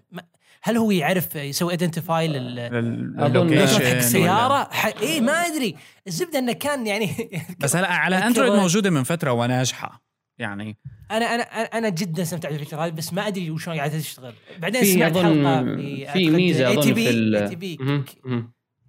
[0.63, 4.87] هل هو يعرف يسوي identify لل location حق السيارة؟ ح...
[4.87, 5.77] اي ما أدري.
[6.07, 10.08] الزبدة إنه كان يعني بس هلا على اندرويد موجودة من فترة وناجحه
[10.39, 10.77] يعني.
[11.11, 14.35] أنا أنا أنا جدا استمتعت بالفكرة هذه بس ما أدري وشلون قاعدة تشتغل.
[14.59, 17.79] بعدين سمعت حلقة في في ميزة أظن في ال ATP.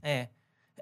[0.06, 0.32] إيه.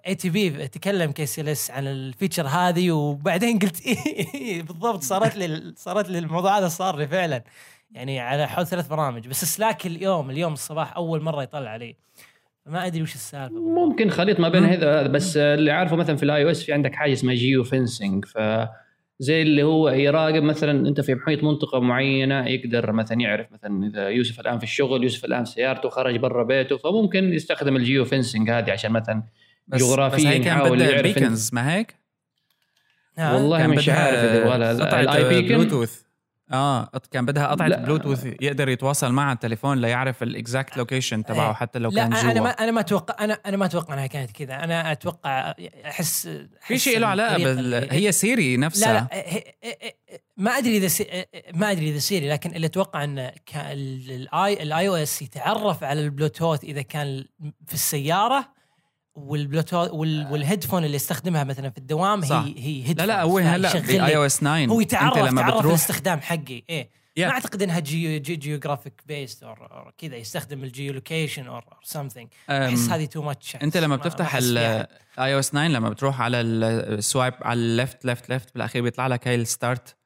[0.07, 6.10] ATP تكلم Casey Liss عن ال feature هذه وبعدين قلت إيه بالضبط صارت لي صارت
[6.10, 7.43] لي الموضوع هذا صار لي فعلا.
[7.91, 11.95] يعني على حول ثلاث برامج بس Slack اليوم اليوم الصباح أول مرة يطلع علي.
[12.65, 13.60] ما أدري وش السالفة.
[13.60, 16.95] ممكن خليط ما بين هذا هذا بس اللي عارفه مثلا في ال iOS في عندك
[16.95, 18.38] حاجة اسمها geofencing ف
[19.19, 24.10] زي اللي هو يراقب مثلا أنت في محيط منطقة معينة يقدر مثلا يعرف مثلا إذا
[24.10, 28.49] يوسف الآن في الشغل يوسف الآن في سيارته خرج برا بيته فممكن يستخدم ال geofencing
[28.49, 29.23] هذه عشان مثلا
[29.67, 31.95] بس جغرافيا بس هي كان يحاول يعرف ال beacons ما هيك؟
[33.17, 34.73] والله كان مش عارف اذا ولا
[36.51, 37.77] آه كان بدها قطعة لا.
[37.77, 41.53] بلوتوث يقدر يتواصل مع التليفون ليعرف ال exact location تبعه إيه.
[41.53, 44.07] حتى لو لا كان أنا ما جوا أنا ما أتوقع أنا أنا ما أتوقع إنها
[44.07, 45.53] كانت كذا أنا أتوقع
[45.86, 46.29] احس
[46.62, 47.88] في شيء له علاقة بال...
[47.91, 49.43] هي سيري لا نفسها لا هي-
[50.38, 51.25] ما أدري إذا سي...
[51.53, 56.81] ما أدري إذا سيري لكن اللي أتوقع إن ال ال iOS يتعرف على البلوتوث إذا
[56.81, 57.25] كان
[57.67, 58.56] في السيارة
[59.17, 60.27] والبلوتوث وال...
[60.31, 62.36] وال headphone اللي يستخدمها مثلا في الدوام صح.
[62.36, 65.56] هي هي headphone لا لا هو هلا ب iOS 9 هو يتعرف انت لما تعرف
[65.56, 66.63] بتروح الاستخدام حقي.
[66.69, 66.89] إيه.
[67.19, 67.21] Yeah.
[67.21, 69.56] ما أعتقد إنها geo ج geographic based أو
[69.97, 75.39] كذا يستخدم ال geolocation or something أحس هذه too much أنت لما بتفتح الاي أو
[75.39, 79.27] اس 9 لما بتروح على ال swipe على ال left left left بالأخير بيطلع لك
[79.27, 79.96] هاي ال start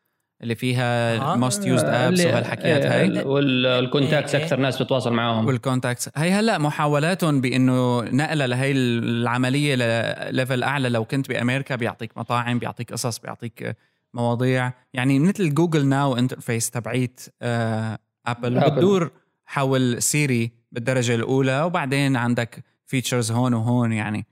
[0.43, 1.35] اللي فيها آه.
[1.35, 3.23] most used apps وهالحكيات آه، هاي.
[3.23, 4.35] وال contacts.
[4.35, 5.47] أكثر ناس بتتواصل معاهم.
[5.47, 10.89] وال contacts هي هلأ محاولاتهم بإنه نقلة لهي العملية لل level أعلى.
[10.89, 13.77] لو كنت بأمريكا بيعطيك مطاعم بيعطيك قصص بيعطيك
[14.13, 14.71] مواضيع.
[14.93, 18.71] يعني مثل Google Now interface تبعيت آه Apple Apple.
[18.75, 19.11] بتدور
[19.45, 24.25] حول سيري بالدرجة الأولى وبعدين عندك features هون وهون يعني.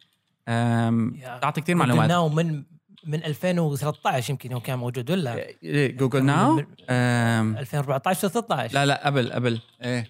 [0.47, 2.09] آم، يا تعطي كثير معلومات.
[2.09, 2.63] ناو من
[3.05, 9.01] من 2013 يمكن هو كان موجود ولا؟ Google Now من- آم، 2014 13 لا لا
[9.05, 9.59] قبل قبل.
[9.83, 10.07] إيه.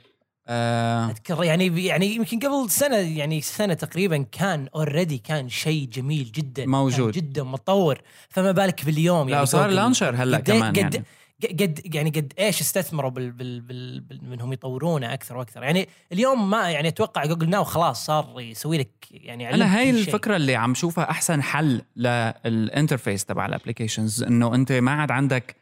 [1.11, 6.65] اذكر يعني يعني يمكن قبل سنة يعني سنة تقريبا كان already كان شيء جميل جدا
[6.65, 7.13] موجود.
[7.13, 8.01] كان جدا متطور.
[8.29, 11.03] فما بالك باليوم لا يعني Google launcher هلأ قد- كمان قد يعني.
[11.43, 15.63] قد يعني قد إيش استثمروا بال بال بال بال انهم يطورونه أكثر وأكثر.
[15.63, 19.89] يعني اليوم ما يعني أتوقع Google Now خلاص صار يسوي لك يعني أنا هاي.
[19.89, 25.11] الفكرة اللي عم شوفها أحسن حل لل interface تبع ال applications إنه أنت ما عاد
[25.11, 25.55] عندك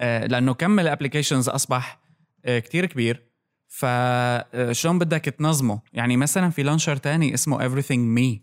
[0.00, 2.00] آه، لأنه كم ال applications أصبح
[2.44, 3.22] آه، كتير كبير.
[3.66, 8.40] فشلون بدك تنظمه؟ يعني مثلا في launcher تاني اسمه EverythingMe.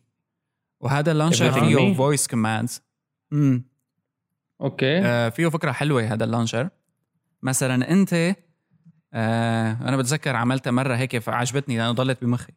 [0.79, 2.81] وهذا ال launcher فيه؟ voice commands
[3.33, 3.65] امم
[4.61, 4.99] okay.
[4.99, 6.69] آه، فيه فكرة حلوة هذا ال launcher
[7.43, 8.35] مثلا أنت
[9.13, 12.53] آه أنا بتذكر عملتها مرة هيك فعجبتني لأنه ضلت بمخي.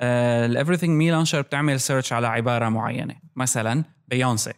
[0.00, 4.52] ال EverythingMe launcher بتعمل search على عبارة معينة مثلا بيونسي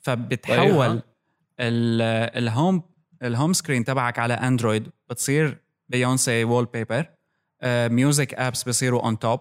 [0.00, 1.02] فبتحول
[1.60, 2.82] ال home
[3.22, 5.58] ال home screen تبعك على Android بتصير
[5.88, 7.06] بيونسي wallpaper
[7.64, 9.40] music apps بصيروا on top.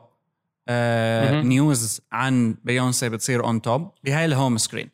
[1.46, 4.90] news عن بيونسي بتصير on top بهاي ال home screen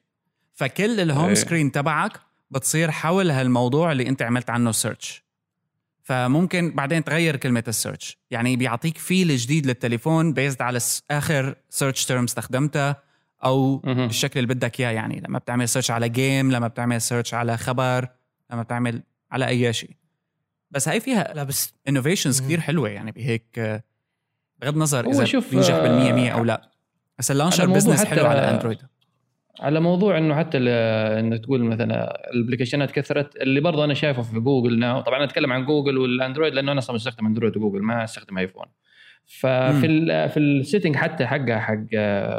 [0.54, 1.36] فكل ال home.
[1.36, 2.20] screen تبعك
[2.52, 5.24] بتصير حول هالموضوع اللي انت عملت عنه search
[6.04, 10.80] فممكن بعدين تغير كلمة ال search يعني بيعطيك feel جديد للتليفون based على
[11.12, 13.04] آخر search term استخدمتها
[13.44, 14.06] أو مهم.
[14.06, 14.92] الشكل اللي بدك إياه.
[14.92, 18.08] يعني لما بتعمل search على game لما بتعمل سيرش على خبر
[18.52, 19.96] لما بتعمل على أي شيء.
[20.72, 22.42] بس هاي فيها لا بس innovations.
[22.42, 22.90] كثير حلوة.
[22.90, 23.84] يعني بهيك آه،
[24.62, 26.72] بغض النظر إذا شوف، بينجح آه، بالمية مية أو لا.
[27.20, 28.78] بس ال launcher business حلو على Android
[29.60, 34.40] على موضوع إنه حتى انك تقول مثلا ال applicationات كثرت اللي برضه أنا شايفه في
[34.40, 37.61] Google Now طبعا أنا أتكلم عن Google وال Android لأنه أنا أصلا بستخدم Android و
[37.61, 38.66] Google ما أستخدم iPhone.
[39.26, 41.86] ففي ال في ال setting حتى حقها حق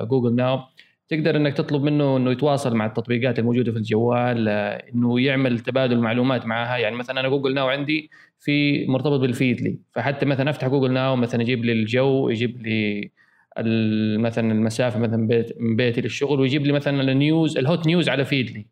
[0.04, 0.60] Google Now
[1.08, 6.46] تقدر إنك تطلب منه إنه يتواصل مع التطبيقات الموجودة في الجوال إنه يعمل تبادل معلومات
[6.46, 10.92] معها يعني مثلا أنا Google Now عندي في مرتبط بال Feedly فحتى مثلا أفتح Google
[10.92, 13.10] Now مثلا يجيب لي الجو يجيب لي
[14.18, 18.08] مثلا المسافة مثلا بيت من بيتي للشغل ويجيب لي مثلا ال news ال hot news
[18.08, 18.66] على Feedly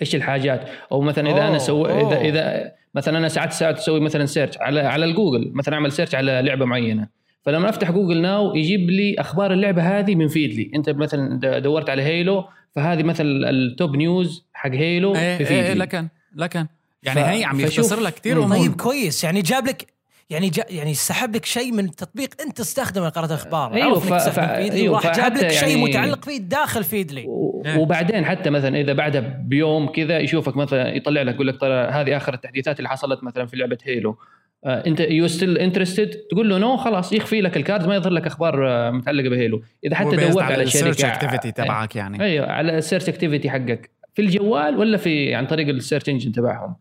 [0.00, 2.20] إيش الحاجات؟ أو مثلا إذا أنا أوه، so اذا.
[2.20, 6.42] إذا مثلا أنا ساعات ساعات أسوي مثلا search على على الجوجل مثلا أعمل search على
[6.44, 7.08] لعبة معينة.
[7.42, 12.02] فلما أفتح Google Now يجيب لي أخبار اللعبة هذه من Feedly أنت مثلا دورت على
[12.02, 12.44] Halo
[12.76, 16.66] فهذه مثلا ال top news حق Halo إيه في Feedly لكن لكن.
[17.02, 18.42] يعني ف- هي عم يختصر لك كثير.
[18.44, 19.24] امور طيب كويس.
[19.24, 19.86] يعني جاب لك
[20.30, 23.74] يعني جا يعني سحب لك شيء من تطبيق انت تستخدمه لقراءة الأخبار.
[23.74, 27.62] إنك ف- تستخدم ف- أيوه، وراح جاب لك شيء يعني- متعلق فيه داخل Feedly و-
[27.66, 27.78] إيه.
[27.78, 32.16] وبعدين حتى مثلا إذا بعدها بيوم كذا يشوفك مثلا يطلع لك يقول لك ترى هذه
[32.16, 34.16] آخر التحديثات اللي حصلت مثلا في لعبة Halo
[34.64, 38.12] آه أنت you still interested تقول له no خلاص يخفي لك ال card ما يظهر
[38.12, 41.96] لك أخبار آه متعلقة ب Halo إذا حتى دورت على ال search شركة activity تبعك
[41.96, 42.20] يعني.
[42.22, 43.90] أيوه على ال search activity حقك.
[44.14, 46.76] في الجوال ولا في عن طريق ال search engine تبعهم؟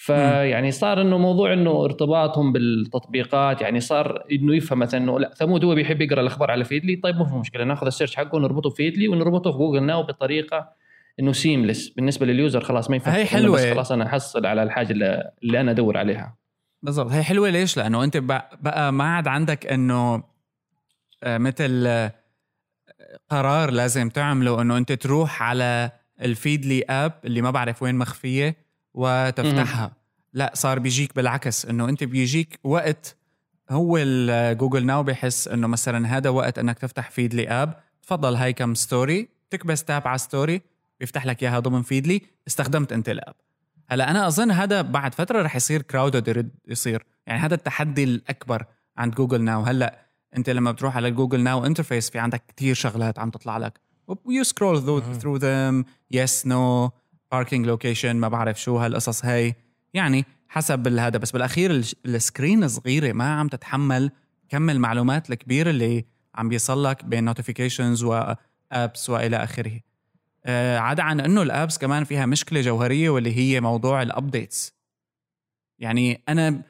[0.00, 5.64] فيعني صار إنه موضوع إنه ارتباطهم بالتطبيقات يعني صار إنه يفهم مثلا إنه لا ثمود
[5.64, 8.70] هو بيحب يقرأ الأخبار على Feedly طيب مو في مشكلة ناخذ ال search حقه ونربطه
[8.70, 10.68] في Feedly ونربطه في Google Now بطريقة
[11.20, 13.56] إنه seamless بالنسبة لل user خلاص ما يفهم هي حلوة.
[13.56, 16.36] بس خلاص أنا أحصل على الحاجة اللي, أنا أدور عليها
[16.82, 20.22] بالضبط هي حلوة ليش؟ لأنه أنت بقى, بقى ما عاد عندك إنه
[21.22, 22.12] آه، مثل آه،
[23.30, 25.90] قرار لازم تعمله إنه أنت تروح على
[26.22, 29.92] ال Feedly app اللي ما بعرف وين مخفية وتفتحها.
[30.32, 33.16] لا صار بيجيك بالعكس إنه أنت بيجيك وقت
[33.70, 38.52] هو ال Google Now بحس إنه مثلا هذا وقت إنك تفتح Feedly app تفضل هاي
[38.52, 40.62] كم story تكبس tap على story
[41.00, 43.34] بيفتح لك إياها ضمن Feedly استخدمت أنت ال app
[43.90, 47.04] هلأ أنا أظن هذا بعد فترة رح يصير crowded يصير.
[47.26, 48.64] يعني هذا التحدي الأكبر
[48.96, 52.74] عند Google Now هلأ أنت لما بتروح على ال Google Now interface في عندك كتير
[52.74, 53.80] شغلات عم تطلع لك.
[54.28, 56.90] you scroll through them yes no
[57.32, 59.54] parking location ما بعرف شو هالقصص هاي.
[59.94, 61.70] يعني حسب هذا بس بالأخير
[62.06, 64.10] ال screen صغيرة ما عم تتحمل
[64.48, 69.80] كم المعلومات الكبير اللي عم بيصل لك بين notifications و apps وإلى آخره.
[70.44, 74.74] آه، عدا عن إنه ال apps كمان فيها مشكلة جوهرية واللي هي موضوع ال updates
[75.78, 76.62] يعني أنا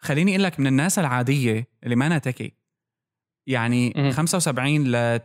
[0.00, 2.52] خليني أقول لك من الناس العادية اللي ما أنا techie
[3.46, 4.10] يعني مهم.
[4.10, 5.20] 75 ل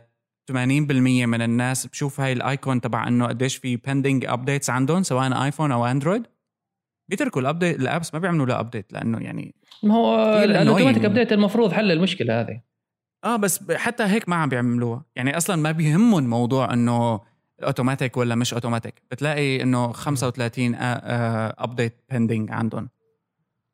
[0.50, 5.44] 80% من الناس بشوف هاي ال icon تبع إنه قديش في pending updates عندهم سواء
[5.44, 6.26] ايفون أو اندرويد
[7.08, 11.04] بيتركوا ال update ال apps ما بيعملوا لها update لأنه يعني ما هو ال automatic.
[11.04, 12.60] update المفروض حل المشكلة هذه.
[13.24, 15.04] آه بس حتى هيك ما عم بيعملوها.
[15.16, 17.20] يعني أصلا ما بيهمهم موضوع إنه
[17.64, 22.88] اوتوماتيك ولا مش اوتوماتيك بتلاقي إنه 35 update pending عندهم.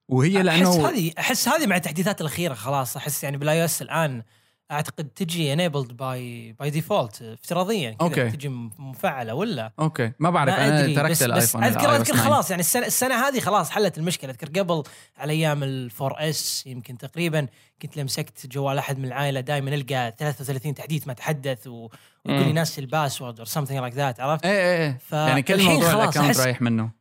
[0.09, 2.97] وهي أحس لأنه هذه أحس هذه مع التحديثات الأخيرة خلاص.
[2.97, 4.23] أحس يعني بال iOS الآن
[4.71, 8.31] أعتقد تجي enabled by by default افتراضيا كذا أوكي.
[8.31, 12.13] تجي مفعله ولا أوكي ما بعرف ما أنا تركت بس, بس الايفون اذكر ال أذكر
[12.15, 12.25] 9.
[12.25, 14.83] خلاص يعني السنة السنة هذه خلاص حلت المشكلة أذكر قبل
[15.19, 17.47] على أيام ال 4S يمكن تقريبا
[17.83, 21.89] كنت لما مسكت جوال أحد من العائلة دائما ألقى 33 تحديث ما تحدث و-
[22.25, 22.55] ويقول لي مم.
[22.55, 25.93] ناسي ال password or something like that عرفت؟ إيه إيه إيه ف- يعني كل موضوع
[25.93, 26.98] ال account رايح منه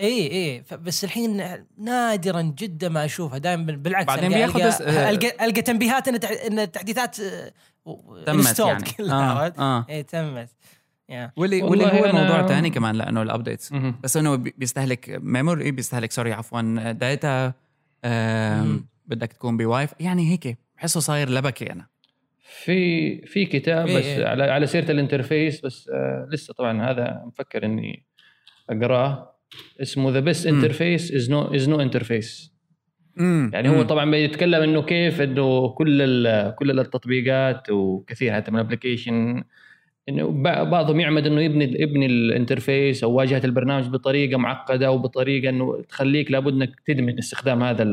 [0.00, 1.42] اي اي بس الحين
[1.78, 5.10] نادرا جدا ما أشوفها دائما بالعكس بعدين ألقى- بياخد ألقى- اس- آه.
[5.10, 7.52] ألقى ألقى تنبيهات إن تح- إن التحديثات آه،
[8.26, 10.48] تمت يعني كلها آه عرفت؟ آه اي تمت
[11.08, 13.72] يا واللي واللي هو أنا- موضوع تاني كمان لأنه ال updates.
[14.02, 17.52] بس إنه بي- بيستهلك memory بيستهلك sorry عفوا data.
[19.06, 21.86] بدك تكون بواي فاي يعني هيك بحسه صاير laggy أنا
[22.64, 24.26] في في كتاب بس إيه.
[24.26, 28.06] على على سيرة ال interface بس آه لسه طبعا هذا مفكر إني
[28.70, 29.29] أقراه
[29.82, 30.46] اسمه The Best.
[30.46, 32.50] Interface Is No Is No Interface
[33.52, 35.98] يعني هو طبعا بيتكلم إنه كيف إنه كل
[36.50, 39.44] كل التطبيقات وكثير حتى من ال application
[40.08, 45.82] إنه بعضهم يعمد إنه يبني يبني ال interface أو واجهة البرنامج بطريقة معقدة وبطريقة إنه
[45.88, 47.84] تخليك لابد إنك تدمن استخدام هذا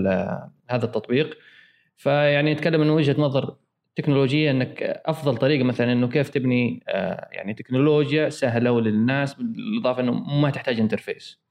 [0.69, 1.37] هذا التطبيق.
[1.97, 3.55] فيعني يتكلم من وجهة نظر
[3.95, 10.11] تكنولوجية إنك أفضل طريقة مثلا إنه كيف تبني آه، يعني تكنولوجيا سهلة للناس بالإضافة إنه
[10.11, 11.46] ما تحتاج interface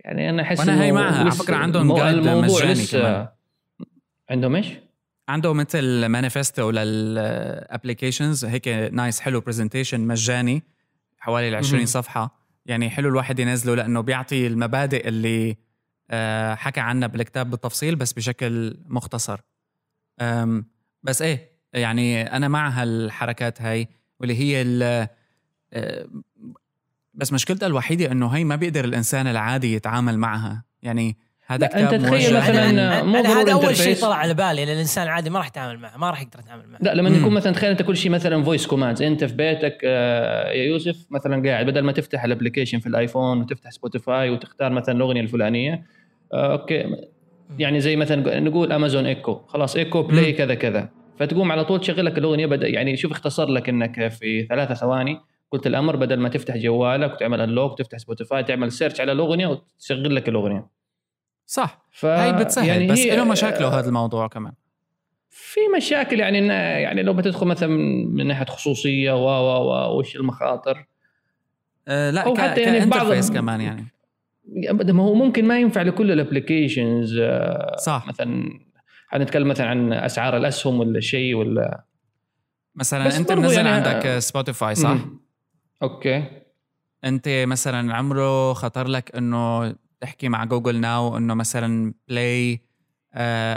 [0.00, 1.18] يعني أنا أحس هي إنه معها.
[1.20, 3.28] على فكرة عندهم guide مجاني كمان.
[4.30, 4.66] عندهم إيش؟
[5.28, 10.62] عنده مثل manifesto لل applications هيك nice حلو presentation مجاني
[11.18, 11.86] حوالي ال 20 مهم.
[11.86, 15.56] صفحة يعني حلو الواحد ينزله لأنه بيعطي المبادئ اللي
[16.10, 19.40] آه، حكى عنها بالكتاب بالتفصيل بس بشكل مختصر
[21.02, 23.88] بس إيه يعني أنا مع هالحركات هاي
[24.20, 25.08] واللي هي ال-
[25.72, 26.06] آه،
[27.16, 30.64] بس مشكلتها الوحيدة إنه هي ما بيقدر الإنسان العادي يتعامل معها.
[30.82, 33.96] يعني هذا لا، كتاب أنت تخيل موجه مثلاً أنا, مو هذا أول شيء.
[33.96, 36.78] طلع على بالي لأن الإنسان العادي ما راح يتعامل معه ما راح يقدر يتعامل معه.
[36.82, 37.16] لا لما مم.
[37.16, 41.06] يكون مثلا تخيل أنت كل شيء مثلا voice commands أنت في بيتك آه، يا يوسف
[41.10, 45.86] مثلا قاعد بدل ما تفتح ال application في الآيفون وتفتح سبوتيفاي وتختار مثلا الأغنية الفلانية
[46.32, 46.84] آه، أوكي.
[47.58, 50.38] يعني زي مثلا نقول امازون ايكو خلاص ايكو play مم.
[50.38, 50.88] كذا كذا.
[51.18, 55.20] فتقوم على طول تشغل لك الأغنية بدا يعني شوف اختصر لك إنك في ثلاثة ثواني.
[55.50, 60.16] قلت الأمر بدل ما تفتح جوالك وتعمل unlock وتفتح سبوتيفاي تعمل search على الأغنية وتشغل
[60.16, 60.66] لك الأغنية.
[61.46, 61.86] صح.
[61.90, 64.52] ف هاي بتسهل يعني بس له مشاكله هذا الموضوع كمان.
[65.30, 67.68] في مشاكل يعني إن- يعني لو بتدخل مثلا
[68.06, 70.86] من ناحية خصوصية و و و وش المخاطر؟
[71.88, 73.86] أه لا أو ك- حتى يعني بعض- كمان يعني.
[74.92, 77.20] ما هو ممكن ما ينفع لكل ال applications
[77.78, 78.04] صح.
[78.08, 78.60] مثلا
[79.08, 81.84] حنتكلم مثلا عن أسعار الأسهم ولا شيء ولا
[82.74, 85.20] مثلا أنت منزل يعني- عندك سبوتيفاي صح؟ مم.
[85.82, 86.24] أوكي
[87.04, 92.60] أنت مثلا عمره خطر لك إنه تحكي مع جوجل ناو إنه مثلا play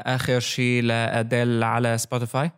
[0.05, 2.51] آخر شيء لأديل على سبوتيفاي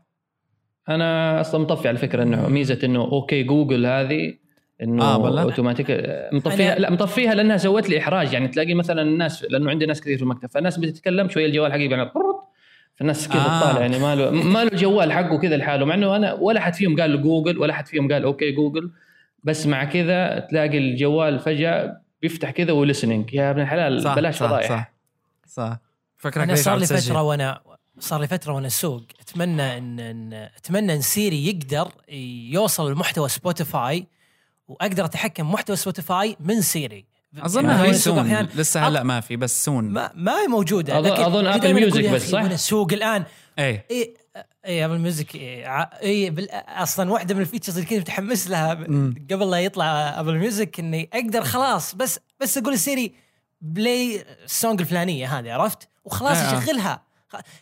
[0.90, 4.34] أنا أصلا مطفي على فكرة إنه ميزة إنه أوكي جوجل هذه
[4.82, 5.92] إنه آه،؟ اوتوماتيك
[6.34, 10.02] مطفيها أنا- لا مطفيها لأنها سوت لي إحراج يعني تلاقي مثلا الناس لأنه عندي ناس
[10.02, 12.12] كثير في المكتب فالناس بتتكلم شوية الجوال حقي يعني
[12.96, 13.60] فالناس كذا آه.
[13.62, 16.74] تطالع يعني ما له ما له الجوال حقه كذا لحاله مع إنه أنا ولا حد
[16.74, 18.92] فيهم قال جوجل ولا حد فيهم قال أوكي جوجل
[19.44, 24.36] بس مع كذا تلاقي الجوال فجأة بيفتح كذا و listening يا ابن الحلال صح بلاش
[24.36, 24.70] صح فضايح.
[24.70, 24.94] صح
[25.48, 25.78] صح.
[26.18, 27.62] فكرك أنا صار لي؟ فترة وأنا
[28.00, 31.92] صار لي فترة وأنا اسوق أتمنى ان, إن أتمنى إن سيري يقدر
[32.52, 34.08] يوصل لمحتوى سبوتيفاي
[34.68, 37.06] وأقدر أتحكم محتوى سبوتيفاي من سيري.
[37.38, 38.48] أظن يعني هي soon.
[38.56, 39.84] لسه هلا ما في بس soon.
[39.84, 43.24] ما ما هي موجودة دايماً أقول ميوزك بس، صح؟ وأنا اسوق الآن.
[43.60, 43.86] إيه.
[43.92, 44.14] اي
[44.66, 48.74] اي ابل ميوزك اي بال- أصلا واحدة من ال features اللي كنت متحمس لها.
[49.32, 53.14] قبل لا يطلع ابل ميوزك إني أقدر خلاص بس بس أقول لسيري
[53.62, 56.58] play ال song الفلانية هذه عرفت؟ وخلاص آه.
[56.58, 57.04] يشغلها.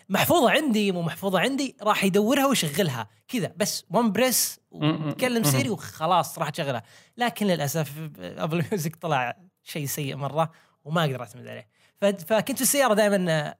[0.09, 3.07] محفوظة عندي مو محفوظة عندي راح يدورها ويشغلها.
[3.27, 6.83] كذا بس one press وتكلم سيري وخلاص راح تشغلها.
[7.17, 10.51] لكن للأسف ابل ميوزك طلع شيء سيء مرة
[10.85, 11.67] وما أقدر أعتمد عليه.
[12.01, 13.53] فكنت في السيارة دائما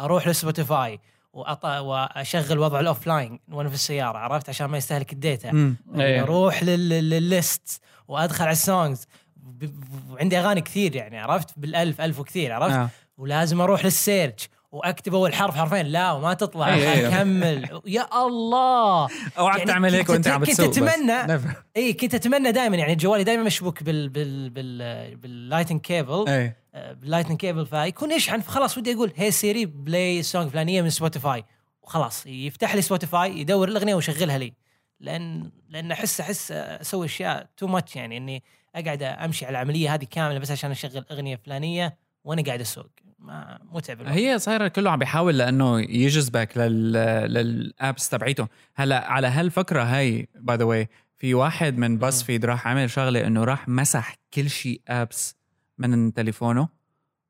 [0.00, 1.00] أروح لسبوتيفاي.
[1.36, 1.64] وأط...
[1.64, 5.76] وأشغل وضع ال offline وأنا في السيارة عرفت عشان ما يستهلك ال data مم.
[5.96, 6.22] أيه.
[6.22, 6.88] أروح لل...
[6.88, 9.64] لل list وأدخل على ال songs ب...
[9.64, 10.10] ب...
[10.12, 12.88] وعندي أغاني كثير يعني عرفت بالألف ألف وكثير عرفت آه.
[13.18, 17.08] ولازم أروح لل search وأكتب أول حرف حرفين لا وما تطلع أي- أي.
[17.08, 20.78] أكمل يا الله أوعك يعني تعمل هيك كنت- وأنت عم كنت بتسوق بس.
[20.78, 21.56] أتمنى- Never.
[21.76, 26.56] اي كنت أتمنى دائما يعني جوالي دائما مشبوك بال بال بال بال lightning cable إيه
[26.76, 31.44] بال lightning cable فيكون يشحن فخلاص ودي أقول هي سيري play song فلانيه من سبوتيفاي
[31.82, 34.52] وخلاص يفتح لي سبوتيفاي يدور الأغنية ويشغلها لي.
[35.00, 38.42] لأن لأن أحس أحس أسوي أشياء too much يعني إني
[38.74, 42.90] أقعد أمشي على العملية هذه كاملة بس عشان أشغل أغنية فلانية وأنا قاعد أسوق.
[43.18, 44.16] ما متعب الوقت.
[44.16, 46.92] هي صايرة كله عم بيحاول لأنه يجذبك لل
[47.32, 48.48] لل apps تبعيته.
[48.74, 53.26] هلأ على هالفكرة هاي by the way في واحد من باس فيد راح عمل شغلة
[53.26, 55.35] إنه راح مسح كل شيء apps
[55.78, 56.68] من تليفونه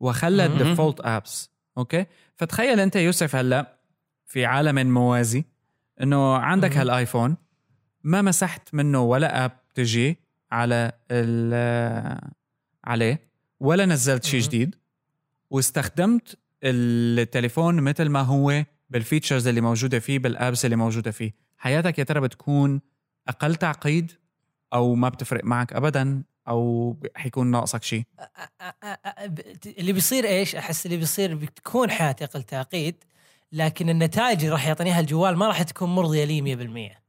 [0.00, 0.46] وخلى.
[0.46, 3.78] ال default apps أوكي فتخيل أنت يوسف هلأ
[4.26, 5.44] في عالم موازي
[6.02, 6.76] إنه عندك.
[6.76, 7.36] هالآيفون
[8.02, 10.18] ما مسحت منه ولا app تجي
[10.52, 12.20] على ال
[12.84, 13.30] عليه
[13.60, 14.40] ولا نزلت شيء.
[14.40, 14.74] جديد
[15.50, 21.34] واستخدمت التليفون مثل ما هو بال features اللي موجودة فيه بال apps اللي موجودة فيه
[21.58, 22.80] حياتك يا ترى بتكون
[23.28, 24.12] أقل تعقيد
[24.72, 28.02] أو ما بتفرق معك ابدا أو حيكون ناقصك شيء؟
[29.66, 33.04] اللي بيصير إيش؟ أحس اللي بيصير بتكون حياتي أقل تعقيد
[33.52, 36.40] لكن النتائج اللي راح يعطينيها الجوال ما راح تكون مرضية لي
[36.90, 37.06] 100%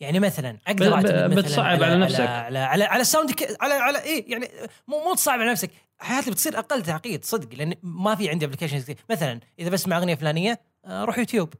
[0.00, 2.20] يعني مثلا أقدر أعتمد مثلا بتصعب على نفسك.
[2.20, 4.48] على على على, على ال sound c- على على إيه يعني
[4.88, 5.70] مو مو تصعب على نفسك.
[5.98, 8.96] حياتي بتصير أقل تعقيد صدق لأن ما في عندي ابلكيشنز كثير.
[9.10, 11.54] مثلا إذا بسمع أغنية فلانية آه، أروح يوتيوب.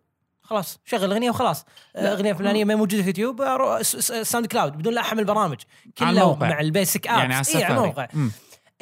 [0.44, 1.64] خلاص شغل أغنية وخلاص.
[1.96, 3.42] آه، أغنية فلانية ما موجودة في يوتيوب
[3.82, 5.58] س- ساوند كلاود بدون لا أحمل برامج.
[5.98, 6.12] كلها.
[6.50, 7.18] مع البيسك أبس.
[7.18, 8.08] يعني على إيه على الموقع.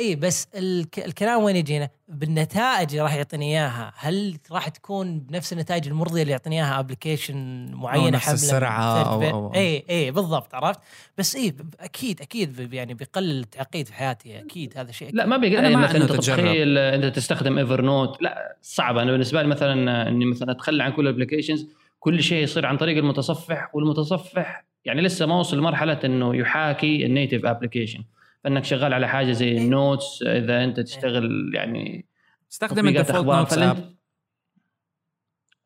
[0.01, 0.99] إي بس الك...
[0.99, 6.32] الكلام وين يجينا؟ بالنتائج اللي راح يعطيني إياها، هل راح تكون بنفس النتائج المرضية اللي
[6.32, 10.80] يعطيني إياها ابلكيشن معينة نفس حملة third أو-؟ أو- إي إي بالضبط عرفت؟
[11.18, 15.47] بس إي أكيد أكيد يعني بيقلل التعقيد في حياتي أكيد هذا شيء لا ما أنا
[15.47, 16.12] يعني مثلا أنت.
[16.12, 20.93] تتخيل أنت تستخدم ايفر نوت لا صعب أنا بالنسبة لي مثلا إني مثلا أتخلى عن
[20.93, 21.68] كل ال applications
[22.01, 27.12] كل شيء يصير عن طريق المتصفح والمتصفح يعني لسه ما وصل لمرحله إنه يحاكي ال
[27.12, 28.05] native application
[28.45, 32.07] فإنك شغال على حاجة زي ال notes إذا أنت تشتغل يعني
[32.53, 33.95] استخدم أخبار، notes app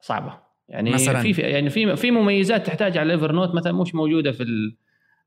[0.01, 0.39] صعبة.
[0.69, 1.21] يعني مثلاً.
[1.21, 4.77] في في- يعني في في مميزات تحتاج على الايفر نوت مثلا مش موجودة في ال-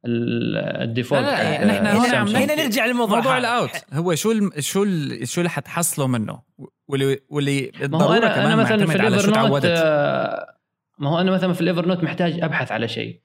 [0.05, 2.35] ال- الديفولت لا، لا، نحن هون سامسونج.
[2.35, 3.17] عم هنا, هنا نرجع للموضوع.
[3.17, 3.37] موضوع.
[3.37, 4.51] الاوت هو شو الم...
[4.59, 5.27] شو ال...
[5.27, 6.41] شو اللي حتحصله منه؟
[6.87, 9.65] واللي واللي بالضرورة أنا كمان أنا مثلا في على شو الايفر نوت تعودت.
[9.65, 10.55] آه،
[10.99, 13.21] ما هو أنا مثلا في الايفر نوت محتاج أبحث على شيء.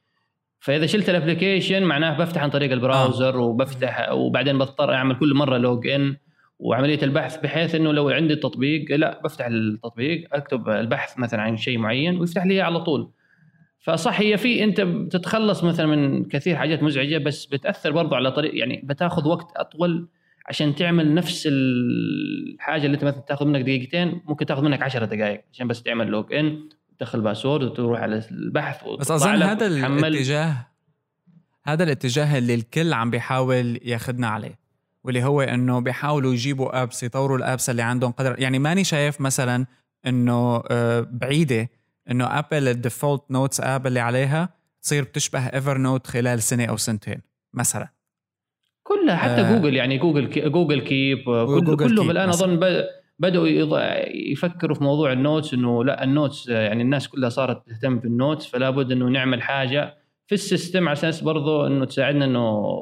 [0.65, 5.87] فإذا شلت الابلكيشن معناه بفتح عن طريق البراوزر وبفتح وبعدين بضطر أعمل كل مرة لوج
[5.87, 6.17] ان
[6.59, 11.79] وعملية البحث بحيث إنه لو عندي التطبيق لا بفتح التطبيق أكتب البحث مثلا عن شيء
[11.79, 13.11] معين ويفتح لي على طول.
[13.79, 18.59] فصح هي في أنت بتتخلص مثلا من كثير حاجات مزعجة بس بتأثر برضو على طريق
[18.59, 20.09] يعني بتاخذ وقت أطول
[20.47, 25.41] عشان تعمل نفس الحاجة اللي أنت مثلا تاخذ منك دقيقتين ممكن تاخذ منك 10 دقائق
[25.53, 26.69] عشان بس تعمل log in
[26.99, 29.67] تدخل password وتروح على البحث بس أظن هذا.
[29.67, 30.67] الاتجاه
[31.65, 34.59] هذا الاتجاه اللي الكل عم بيحاول ياخذنا عليه
[35.05, 39.21] واللي هو إنه بيحاولوا يجيبوا apps يطوروا ال apps اللي عندهم قدر يعني ماني شايف
[39.21, 39.67] مثلا
[40.07, 41.69] إنه آه، بعيدة
[42.11, 44.49] إنه ابل ال default notes app اللي عليها
[44.83, 47.21] تصير بتشبه ايفر نوت خلال سنة أو سنتين
[47.55, 47.89] مثلا
[48.83, 49.57] كلها حتى آه.
[49.57, 52.47] جوجل يعني جوجل كي جوجل كيب كل كلهم كيب الآن مثلاً.
[52.47, 52.61] أظن
[53.19, 53.49] بدأوا
[54.33, 57.99] يفكروا في موضوع ال notes إنه لا ال notes آه، يعني الناس كلها صارت تهتم
[57.99, 59.95] بال notes فلا بد إنه نعمل حاجة
[60.27, 62.75] في ال system على أساس برضو إنه تساعدنا إنه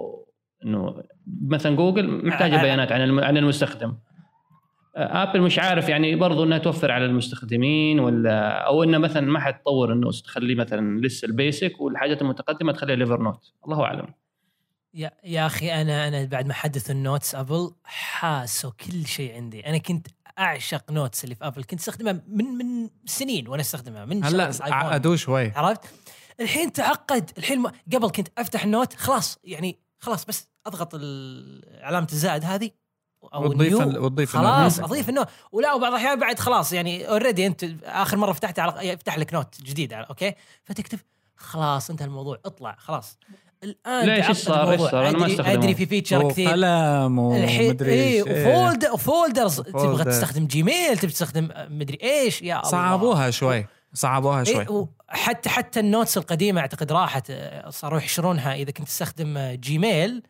[0.65, 1.03] إنه
[1.47, 2.63] مثلا جوجل محتاجة آه.
[2.63, 3.95] بيانات عن عن المستخدم.
[4.97, 9.41] آه، آبل مش عارف يعني برضو إنها توفر على المستخدمين ولا أو انها مثلا ما
[9.41, 14.07] حتطور ال notes تخليه مثلا لسه ال basic والحاجات المتقدمة تخليها ليفر نوت الله أعلم.
[14.95, 19.67] يا, يا أخي أنا أنا بعد ما حدث ال notes أبل حاسوا كل شيء عندي.
[19.67, 20.07] أنا كنت
[20.43, 24.51] أعشق notes اللي في ابل كنت أستخدمها من من سنين وأنا أستخدمها من هلا.
[24.63, 25.51] عقدوه شوي.
[25.57, 25.81] عرفت؟
[26.41, 30.95] الحين تعقد الحين ما قبل كنت أفتح ال note خلاص يعني خلاص بس أضغط
[31.81, 32.71] علامة الزائد هذه
[33.35, 34.91] أو وتضيف ال- وتضيف خلاص ال note.
[34.93, 38.89] أضيف ال note ولا وبعض الأحيان بعد خلاص يعني already أنت آخر مرة فتحت على
[38.89, 40.35] يفتح لك note جديد على- أوكي؟
[40.65, 40.99] فتكتب
[41.37, 43.19] خلاص انتهى الموضوع اطلع خلاص.
[43.65, 45.53] الآن ليش؟ إيش صار؟ إيش صار؟ أنا ما أدري- أستخدمه.
[45.53, 48.57] ادري في feature كثير وقلم ومدري إيه إيش إيه.
[48.57, 50.11] و fold و folders تبغى و folder.
[50.13, 55.81] تستخدم جيميل تبي تستخدم مدري إيش يا الله صعبوها شوي صعبوها شوي إيه وحتى حتى
[55.81, 60.23] ال notes القديمة أعتقد راحت آه، صاروا يحشرونها إذا كنت تستخدم آه، جيميل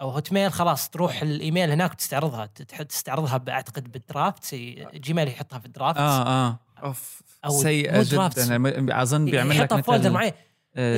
[0.00, 5.58] أو هوت ميل خلاص تروح الإيميل هناك وتستعرضها تتح- تستعرضها أعتقد بالدرافت سي- جيميل يحطها
[5.58, 8.02] في الدرافت آه آه اوف أو سيئة.
[8.02, 10.32] جدا أظن بيعمل لك يحطها في فولدر معين
[10.76, 10.96] آه،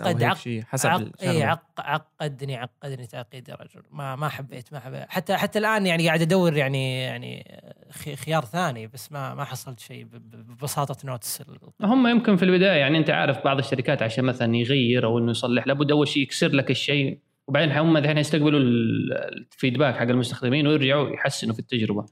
[0.00, 1.02] أو عقد- هيك عق- شيء حسب عق...
[1.22, 1.62] إيه عق...
[1.78, 3.82] عقدني عقدني تعقيد يا رجل.
[3.90, 5.04] ما ما حبيت ما حبيت.
[5.08, 7.60] حتى حتى الآن يعني قاعد أدور يعني يعني
[7.90, 11.42] خي- خيار ثاني بس ما ما حصلت شيء ببساطة نوتس
[11.82, 15.66] هم يمكن في البداية يعني أنت عارف بعض الشركات عشان مثلا يغير أو إنه يصلح
[15.66, 20.66] لابد أول شيء يكسر لك الشيء وبعدين هم الحين يستقبلوا ال- ال feedback حق المستخدمين
[20.66, 22.06] ويرجعوا يحسنوا في التجربة.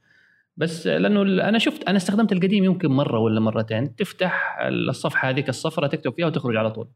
[0.56, 3.96] بس لأنه أنا شفت أنا استخدمت القديم يمكن مرة ولا مرتين.
[3.96, 6.88] تفتح الصفحة هذيك الصفرة تكتب فيها وتخرج على طول.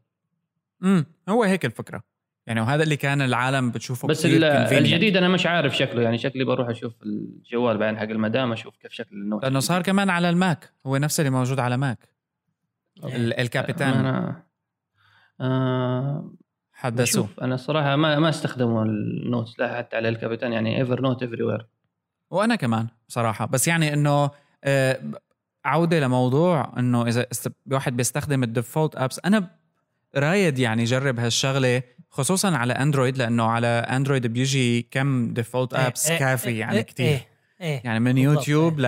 [0.83, 2.03] امم هو هيك الفكرة.
[2.47, 4.25] يعني وهذا اللي كان العالم بتشوفه بس.
[4.25, 6.01] الجديد أنا مش عارف شكله.
[6.01, 9.81] يعني شكلي بروح أشوف الجوال بعدين حق المدام أشوف كيف شكل ال note لأنه صار
[9.81, 10.73] كمان على الماك.
[10.85, 12.09] هو نفس اللي موجود على ماك.
[13.03, 14.43] ال- الكابيتان أنا
[15.41, 16.31] آه
[16.73, 17.29] حدثوه.
[17.41, 21.67] أنا صراحة ما ما استخدموا ال note لا حتى على الكابيتان يعني ايفر نوت everywhere
[22.29, 23.45] وأنا كمان بصراحة.
[23.45, 24.29] بس يعني إنه
[24.63, 24.99] آه،
[25.65, 29.19] عودة لموضوع إنه إذا است- واحد بيستخدم ال default apps.
[29.25, 29.51] أنا
[30.15, 36.09] رايد يعني جرب هالشغلة خصوصا على أندرويد لأنه على أندرويد بيجي كم default إيه، apps
[36.11, 37.05] إيه، كافي إيه، يعني إيه، كتير.
[37.07, 37.27] إيه،
[37.61, 37.81] إيه.
[37.83, 38.83] يعني من يوتيوب ل...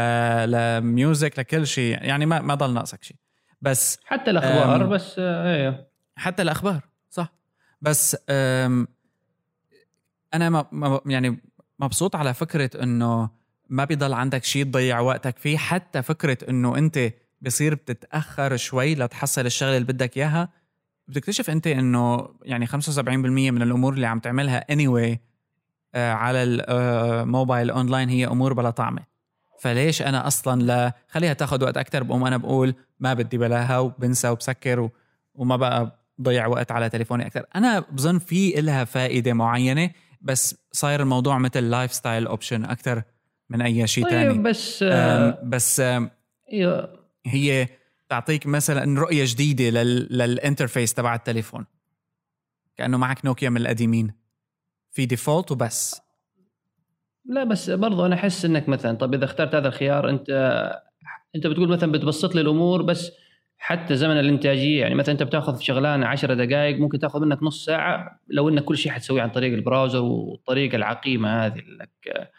[0.51, 2.03] ل music لكل شيء.
[2.03, 3.17] يعني ما ما ضل ناقصك شيء.
[3.61, 4.85] بس حتى الأخبار.
[4.85, 5.89] بس آه إيه.
[6.15, 7.33] حتى الأخبار صح.
[7.81, 8.17] بس
[10.33, 11.41] أنا ما ما- يعني
[11.79, 13.29] مبسوط على فكرة إنه
[13.69, 19.45] ما بيضل عندك شيء تضيع وقتك فيه حتى فكرة إنه أنت بصير بتتأخر شوي لتحصل
[19.45, 20.49] الشغلة اللي بدك إياها
[21.07, 25.17] بتكتشف أنت إنه يعني 75% من الأمور اللي عم تعملها anyway
[25.95, 29.01] آه، على الموبايل اونلاين هي أمور بلا طعمة
[29.59, 34.29] فليش أنا أصلا لا خليها تاخذ وقت أكثر بقوم أنا بقول ما بدي بلاها وبنسى
[34.29, 34.89] وبسكر.
[35.35, 39.89] وما بقى ضيع وقت على تليفوني أكثر أنا بظن في إلها فائدة معينة
[40.21, 43.03] بس صاير الموضوع مثل lifestyle option أكثر
[43.49, 46.11] من أي شيء طيب ثاني بس آه بس آم،
[46.53, 47.67] أيوه هي
[48.09, 50.17] تعطيك مثلا رؤية جديدة لل...
[50.17, 51.65] لل interface تبع التليفون.
[52.77, 54.13] كأنه معك نوكيا من القديمين.
[54.91, 56.01] في default وبس.
[57.25, 60.29] لا بس برضو أنا أحس إنك مثلا طب إذا اخترت هذا الخيار أنت
[61.35, 63.11] أنت بتقول مثلا بتبسط لي الأمور بس
[63.59, 67.65] حتى زمن الإنتاجية يعني مثلا أنت بتأخذ في شغلانة 10 دقائق ممكن تأخذ منك نص
[67.65, 72.29] ساعة لو إنك كل شيء حتسويه عن طريق ال browser والطريقة العقيمة هذه إنك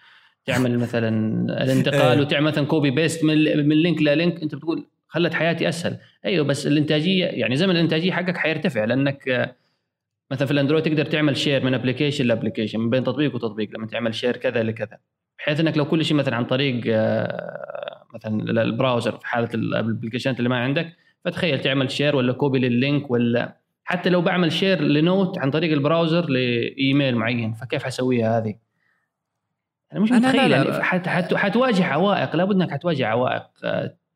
[0.45, 1.09] تعمل مثلا
[1.65, 2.21] الانتقال إيه.
[2.21, 6.47] وتعمل مثلا copy paste من من link ل link أنت بتقول خلت حياتي أسهل أيوه
[6.47, 9.55] بس الإنتاجية يعني زمن الإنتاجية حقك حيرتفع لأنك
[10.31, 13.87] مثلا في الأندرويد تقدر تعمل share من application ل application من بين تطبيق وتطبيق لما
[13.87, 14.99] تعمل share كذا لكذا
[15.39, 20.39] بحيث إنك لو كل شيء مثلا عن طريق آه، مثلا ال browser في حالة الابلكيشنات
[20.39, 24.81] اللي ما عندك فتخيل تعمل share ولا copy لل link ولا حتى لو بعمل share
[24.81, 27.55] ل note عن طريق ال browser ل email معين.
[27.55, 28.55] فكيف حسويها هذه؟
[29.93, 30.53] أنا مش أنا متخيل.
[30.53, 32.37] يعني حت حت حتواجه عوائق.
[32.37, 33.43] لابد إنك حتواجه عوائق.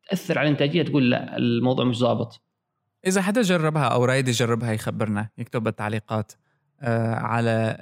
[0.09, 2.41] تأثر على الانتاجيه تقول لا الموضوع مش ظابط
[3.07, 5.29] إذا حدا جربها أو رايد يجربها يخبرنا.
[5.37, 6.31] يكتب بالتعليقات
[6.81, 7.77] آه، على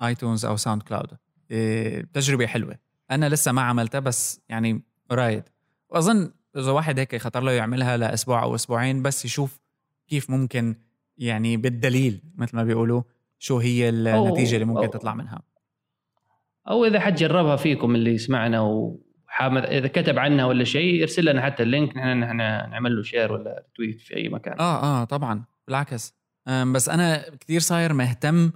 [0.00, 1.10] الايتونز أو ساوند كلاود.
[1.50, 2.78] إيه، تجربة حلوة.
[3.10, 4.82] أنا لسه ما عملتها بس يعني
[5.12, 5.42] رايد.
[5.90, 9.60] وأظن إذا واحد هيك خطر له يعملها لأسبوع أو أسبوعين بس يشوف
[10.08, 10.76] كيف ممكن
[11.18, 13.02] يعني بالدليل مثل ما بيقولوا
[13.38, 15.42] شو هي النتيجة اللي ممكن أو- تطلع منها.
[16.68, 21.42] أو إذا حد جربها فيكم اللي يسمعنا وحامد إذا كتب عنها ولا شيء يرسل لنا
[21.42, 24.58] حتى ال link نحن نحن نعمل له share ولا tweet في أي مكان.
[24.60, 26.14] آه آه طبعا بالعكس.
[26.72, 28.52] بس أنا كثير صاير مهتم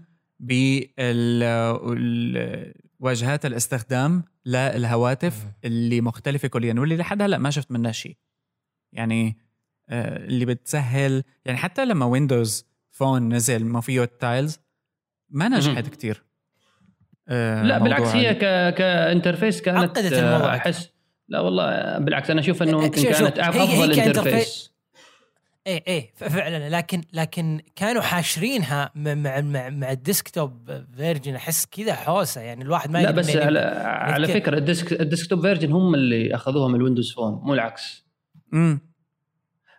[3.00, 8.16] بواجهات الاستخدام للهواتف اللي مختلفة كليا واللي لحد هلا ما شفت منها شيء.
[8.92, 9.38] يعني
[9.88, 14.58] آه، اللي بتسهل يعني حتى لما ويندوز فون نزل ما فيه ال tiles
[15.30, 15.88] ما نجحت.
[15.88, 16.24] كثير
[17.28, 18.74] آه، لا بالعكس هي ك...
[18.74, 20.90] ك interface كانت عقدت الموضوع آه، احس
[21.28, 24.72] لا والله بالعكس أنا أشوف إنه يمكن كانت أفضل interface.
[25.70, 31.94] إيه إيه فعلا لكن لكن كانوا حاشرينها مع مع, مع ال desktop version أحس كذا
[31.94, 33.58] حوسة يعني الواحد ما لا بس على.
[33.84, 38.06] على؟ فكرة ال desk ال desktop version هم اللي أخذوها من الويندوز فون مو العكس
[38.52, 38.80] مم.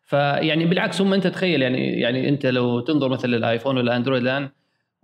[0.03, 4.49] فيعني بالعكس هم أنت تخيل يعني يعني أنت لو تنظر مثلا للآيفون ولا أندرويد الآن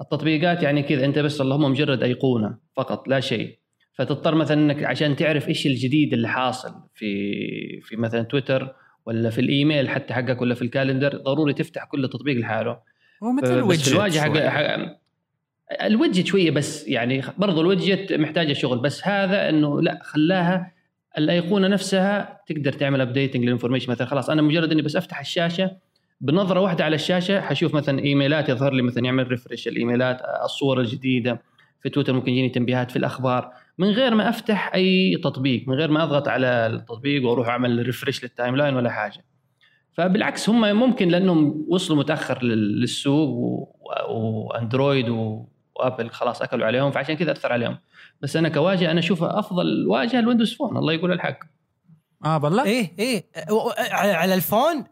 [0.01, 3.57] التطبيقات يعني كذا أنت بس اللهم مجرد أيقونة فقط لا شيء
[3.93, 8.75] فتضطر مثلا إنك عشان تعرف إيش الجديد اللي حاصل في في مثلا تويتر
[9.07, 12.77] ولا في الإيميل حتى حقك ولا في ال calendar ضروري تفتح كل تطبيق لحاله.
[13.23, 14.37] هو مثل في ال widget الواجهة حق.
[14.49, 14.97] حق-
[15.85, 20.71] ال widget شوية بس يعني برضو ال widget محتاجة شغل بس هذا إنه لا خلاها
[21.17, 25.71] الأيقونة نفسها تقدر تعمل updating لل information مثلا خلاص أنا مجرد إني بس أفتح الشاشة
[26.21, 31.41] بنظرة واحدة على الشاشة حشوف مثلا إيميلات يظهر لي مثلا يعمل refresh الإيميلات الصور الجديدة
[31.83, 33.51] في تويتر ممكن يجيني تنبيهات في الأخبار.
[33.77, 38.23] من غير ما أفتح أي تطبيق من غير ما أضغط على التطبيق وأروح أعمل refresh
[38.23, 39.25] لل timeline ولا حاجة.
[39.93, 43.29] فبالعكس هم ممكن لأنهم وصلوا متأخر لل- للسوق
[44.09, 47.77] وأندرويد و- وأبل خلاص أكلوا عليهم فعشان كذا أثر عليهم.
[48.21, 51.39] بس أنا كواجهه أنا اشوفها أفضل واجهه الويندوز فون الله يقول الحق.
[52.25, 53.23] آه بالله؟ إيه إيه
[53.93, 54.83] على ال phone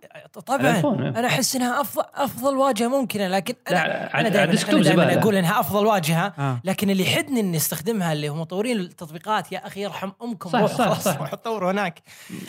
[0.41, 1.09] طبعا إيه.
[1.19, 5.21] أنا أحس إنها افضل أفضل واجهة ممكنة لكن أنا لا، أنا دائما أنا دائما.
[5.21, 6.59] أقول إنها أفضل واجهة آه.
[6.63, 10.75] لكن اللي يحدني إني أستخدمها اللي هم مطورين التطبيقات يا أخي يرحم أمكم صح، صح،
[10.85, 11.17] خلاص صح.
[11.17, 12.01] روحوا طوروا هناك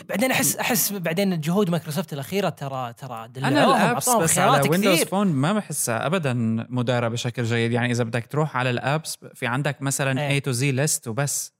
[0.09, 5.03] بعدين أحس أحس بعدين جهود مايكروسوفت الأخيرة ترى ترى أنا ال apps بس على ويندوز
[5.03, 6.33] فون ما بحسها ابدا
[6.69, 10.39] مدارة بشكل جيد يعني إذا بدك تروح على ال apps في عندك مثلا.
[10.39, 11.56] A to Z list وبس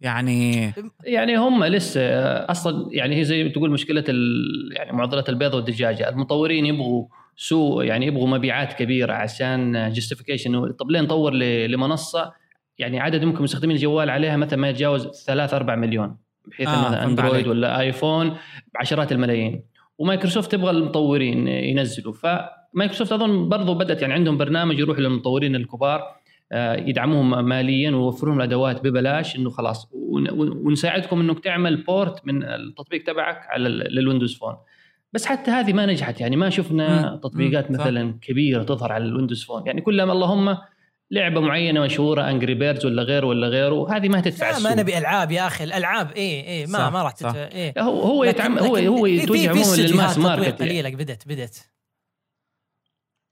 [0.00, 0.72] يعني
[1.04, 2.00] يعني هم لسه
[2.36, 4.04] أصلا يعني هي زي تقول مشكلة.
[4.72, 11.00] يعني معضلة البيض والدجاجة المطورين يبغوا سوق يعني يبغوا مبيعات كبيرة عشان justification طب ليه
[11.00, 11.32] نطور.
[11.34, 12.32] لمنصة
[12.78, 16.94] يعني عدد ممكن مستخدمين الجوال عليها مثلا ما يتجاوز 3 4 مليون بحيث آه، فهمت
[16.96, 17.46] اندرويد عليك.
[17.46, 18.36] ولا ايفون
[18.74, 19.62] بعشرات الملايين
[19.98, 26.17] ومايكروسوفت تبغى المطورين ينزلوا فمايكروسوفت أظن برضو بدأت يعني عندهم برنامج يروح للمطورين الكبار
[26.54, 32.42] يدعموهم ماليا ويوفرون لهم الأدوات ببلاش إنه خلاص ون- ون- ونساعدكم إنك تعمل port من
[32.44, 34.54] التطبيق تبعك على للويندوز فون
[35.12, 37.16] بس حتى هذه ما نجحت يعني ما شفنا مم.
[37.20, 37.76] تطبيقات مم.
[37.76, 37.82] صح.
[37.84, 40.58] مثلا كبيرة تظهر على الويندوز فون يعني كلها اللهم
[41.10, 44.74] لعبة معينة مشهورة Angry Birds ولا غيره ولا غيره هذه ما تدفع لا ما.
[44.74, 47.12] نبي ألعاب يا أخي الألعاب إيه إيه ما صح، ما راح.
[47.12, 47.36] تت...
[47.36, 50.70] إيه هو هو يتعم هو هو يتوجه عموما لل mass market يعني.
[50.82, 51.70] قليلة بدت بدت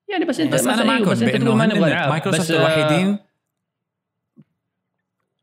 [0.09, 3.19] يعني بس أنت بس أنا مثلاً- معكم بس أنت ما نبغى العاب مايكروسوفت آه، الوحيدين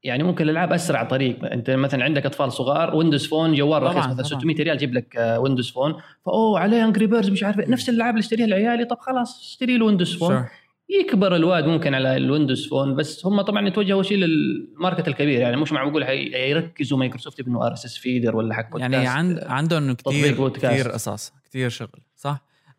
[0.04, 4.14] يعني ممكن الألعاب أسرع طريق أنت مثلا عندك أطفال صغار Windows Phone جوال رخيص مثلا
[4.14, 4.40] طبعاً.
[4.40, 7.68] 600 ريال يجيب لك آه، Windows Phone فأوه عليه Angry Birds مش عارف إيه.
[7.70, 10.48] نفس الالعاب اللي اشتريها لعيالي طب خلاص اشتري له Windows Phone Sure.
[10.90, 15.40] يكبر الواد ممكن على ال Windows Phone بس هم طبعا يتوجهوا شيء لل market الكبير
[15.40, 19.18] يعني مش معقول يركزوا مايكروسوفت بانه RSS feeder ولا حق يعني بودكاست.
[19.18, 20.50] عند عندهم كثير.
[20.50, 22.00] كثير قصص كثير شغل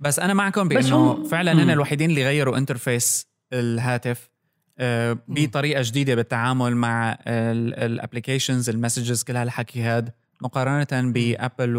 [0.05, 1.53] بس أنا معكم بأنه هم- فعلا.
[1.53, 4.31] هن الوحيدين اللي غيروا interface الهاتف
[4.79, 10.11] آه، بطريقة جديدة بالتعامل مع ال applications ال messages كل هالحكي هاد
[10.43, 11.77] مقارنه ب Apple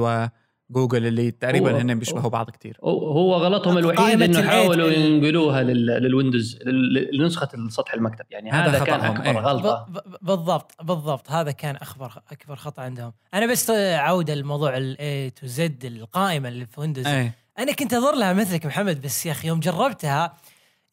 [0.72, 6.02] وجوجل اللي تقريبا هن بيشبهوا بعض كثير هو- غلطهم الوحيد إنه حاولوا ينقلوها لل- لل
[6.02, 8.26] Windows لل- لنسخة السطح المكتب.
[8.32, 9.38] يعني هذا هذا, كان أكبر إيه.
[9.40, 9.88] غلطة.
[10.22, 11.32] بالضبط بالضبط.
[11.32, 13.14] هذا كان اكبر أكبر خطأ عندهم.
[13.34, 17.45] أنا بس عودة لموضوع ال A to Z القائمة اللي في Windows إيه.
[17.60, 20.38] أنا كنت انظر لها مثلك محمد بس يا أخي يوم جربتها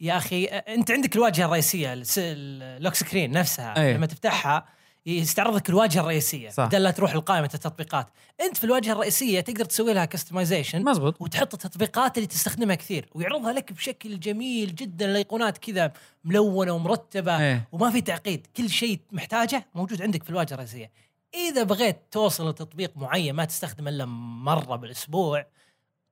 [0.01, 3.95] يا أخي أنت عندك الواجهة الرئيسية ال lock screen نفسها أي.
[3.95, 4.69] لما تفتحها
[5.07, 6.65] يستعرض لك الواجهة الرئيسية صح.
[6.65, 8.09] بدل لا تروح لقائمه التطبيقات.
[8.41, 11.21] أنت في الواجهة الرئيسية تقدر تسوي لها customization مزبوط.
[11.21, 15.93] وتحط التطبيقات اللي تستخدمها كثير ويعرضها لك بشكل جميل جدا الايقونات كذا
[16.25, 18.47] ملونة ومرتبة إيه وما في تعقيد.
[18.57, 20.91] كل شيء محتاجه موجود عندك في الواجهة الرئيسية.
[21.35, 24.05] إذا بغيت توصل لتطبيق معين ما تستخدمه إلا
[24.45, 25.47] مرة بالأسبوع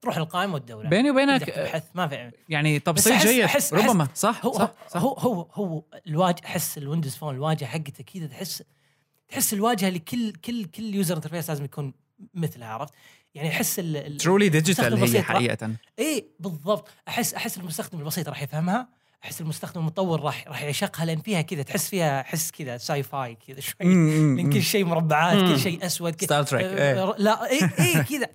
[0.02, 4.08] تروح القائمة وتدور بيني وبينك تبحث ما في يعني بس تبسيط أحس- جيد أحس- ربما.
[4.14, 5.00] صح هو صح, صح.
[5.00, 8.62] هو هو هو الواجهه أحس ال Windows Phone الواجهة حقته كذا تحس
[9.28, 11.92] تحس الواجهة اللي كل كل كل user interface لازم يكون
[12.34, 12.92] مثلها عرفت؟
[13.34, 13.76] يعني أحس
[14.18, 15.70] truly digital هي حقيقة.
[15.98, 16.88] اي بالضبط.
[17.08, 18.88] احس أحس المستخدم البسيط راح يفهمها.
[19.24, 23.60] أحس المستخدم المطور راح راح يعشقها لأن فيها كذا تحس فيها حس كذا sci-fi كذا
[23.60, 23.86] شوي.
[23.86, 25.36] من كل شيء مربعات.
[25.38, 28.28] كل شيء أسود Star Trek آه، لا اي اي كذا.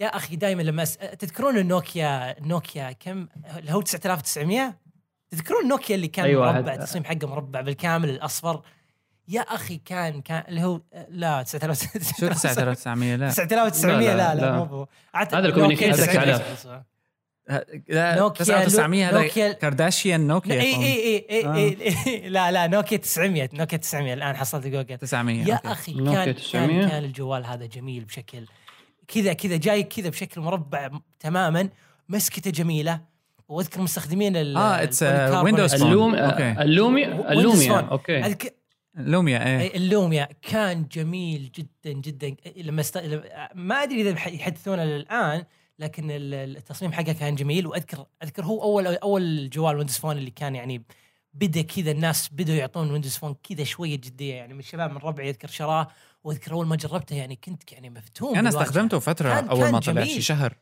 [0.00, 0.96] يا أخي دائما لما أس...
[0.96, 3.28] تذكرون النوكيا نوكيا كم
[3.58, 4.74] اللي هو 9900
[5.30, 8.62] تذكرون النوكيا اللي كان أيوة، مربع التصميم حقه مربع بالكامل الأصفر
[9.28, 11.82] يا أخي كان كان اللي هو لا 9000
[12.20, 14.56] شو 9900 لا 9900 لا لا، لا, لا.
[14.56, 16.60] مو هو هذا الكوميونيكيشن نوكيا 9000.
[16.62, 16.82] 9000.
[17.88, 20.60] لا نوكيا 9900 نوكيا- هذا كارداشيان نوكيا إي.
[20.60, 21.54] إي إي إي آه.
[22.06, 25.54] إي لا لا نوكيا 900 نوكيا 900 الآن حصلت جوجل 900 يا.
[25.54, 26.80] أخي نوكيا كان 900.
[26.80, 28.46] كان كان الجوال هذا جميل بشكل
[29.08, 30.90] كذا كذا جاي كذا بشكل مربع
[31.20, 31.68] تماما.
[32.08, 33.00] مسكته جميلة.
[33.48, 35.70] وأذكر مستخدمين ال آه، ال polycarbonate.
[35.70, 35.82] Windows Phone.
[35.84, 36.52] اللوم أوكي.
[36.62, 37.80] اللوميا اللوميا.
[37.80, 38.50] أوكي أذك-
[38.96, 39.76] لوميا إيه.
[39.76, 40.28] اللوميا.
[40.42, 42.36] كان جميل جدا جدا.
[42.56, 42.98] لما است...
[42.98, 45.44] لما- ما أدري إذا يحدثونه الان
[45.78, 47.66] لكن ال- التصميم حقه كان جميل.
[47.66, 50.82] واذكر أذكر هو اول أول جوال Windows Phone اللي كان يعني
[51.34, 54.34] بدا كذا الناس بدوا يعطون Windows Phone كذا شوية جدية.
[54.34, 55.88] يعني من الشباب من ربعي يذكر شراه.
[56.28, 58.48] واذكر أول ما جربته يعني كنت يعني مفتون أنا.
[58.48, 60.04] استخدمته فترة كان- أول كان ما طلع.
[60.04, 60.54] شي شهر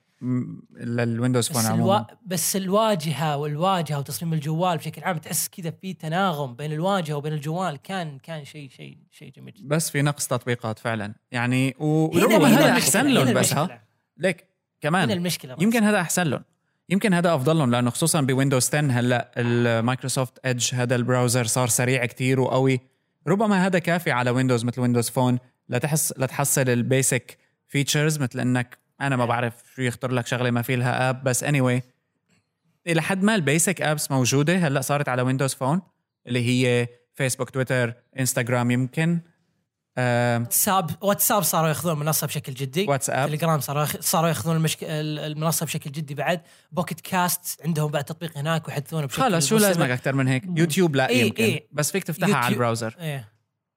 [0.80, 2.06] لل Windows Phone بس, عموما الوا...
[2.26, 7.76] بس الواجهة والواجهة وتصميم الجوال بشكل عام تحس كذا في تناغم بين الواجهة وبين الجوال.
[7.82, 9.68] كان كان شيء شيء شيء جميل جدا.
[9.68, 11.14] بس في نقص تطبيقات فعلا.
[11.30, 13.52] يعني و- هنا- وربما هنا هذا أحسن هنا لهم بس.
[13.54, 13.82] ها؟
[14.18, 14.46] ليك هنا
[14.80, 15.62] كمان المشكلة بس.
[15.62, 16.44] يمكن هذا أحسن لهم
[16.88, 21.02] يمكن هذا أفضل لهم لأنه خصوصا ب Windows 10 هلأ ال Microsoft Edge هذا ال
[21.02, 22.80] browser صار سريع كتير وقوي.
[23.28, 25.38] ربما هذا كافي على Windows مثل Windows Phone.
[25.68, 27.38] لتحس لتحصل ال basic
[27.68, 31.44] features مثل إنك أنا ما بعرف شو يخطر لك شغلة ما في لها app بس
[31.44, 31.82] اني anyway.
[32.86, 34.56] إلى حد ما ال basic apps موجودة.
[34.56, 35.82] هلأ صارت على Windows Phone
[36.26, 39.20] اللي هي فيسبوك تويتر انستغرام يمكن.
[39.98, 42.86] واتساب واتساب صاروا ياخذون المنصه بشكل جدي.
[42.88, 43.28] واتساب.
[43.28, 44.84] تليجرام صاروا صاروا ياخذون المشك...
[44.84, 46.40] ال- المنصة بشكل جدي بعد.
[46.72, 49.56] Pocket Casts عندهم بعد تطبيق هناك ويحدثونه بشكل خلص شو.
[49.56, 51.44] لازمك أكثر من هيك؟ يوتيوب لا إيه، يمكن.
[51.44, 51.66] إيه.
[51.72, 52.54] بس فيك تفتحها على.
[52.54, 52.96] ال browser.
[53.00, 53.28] إيه.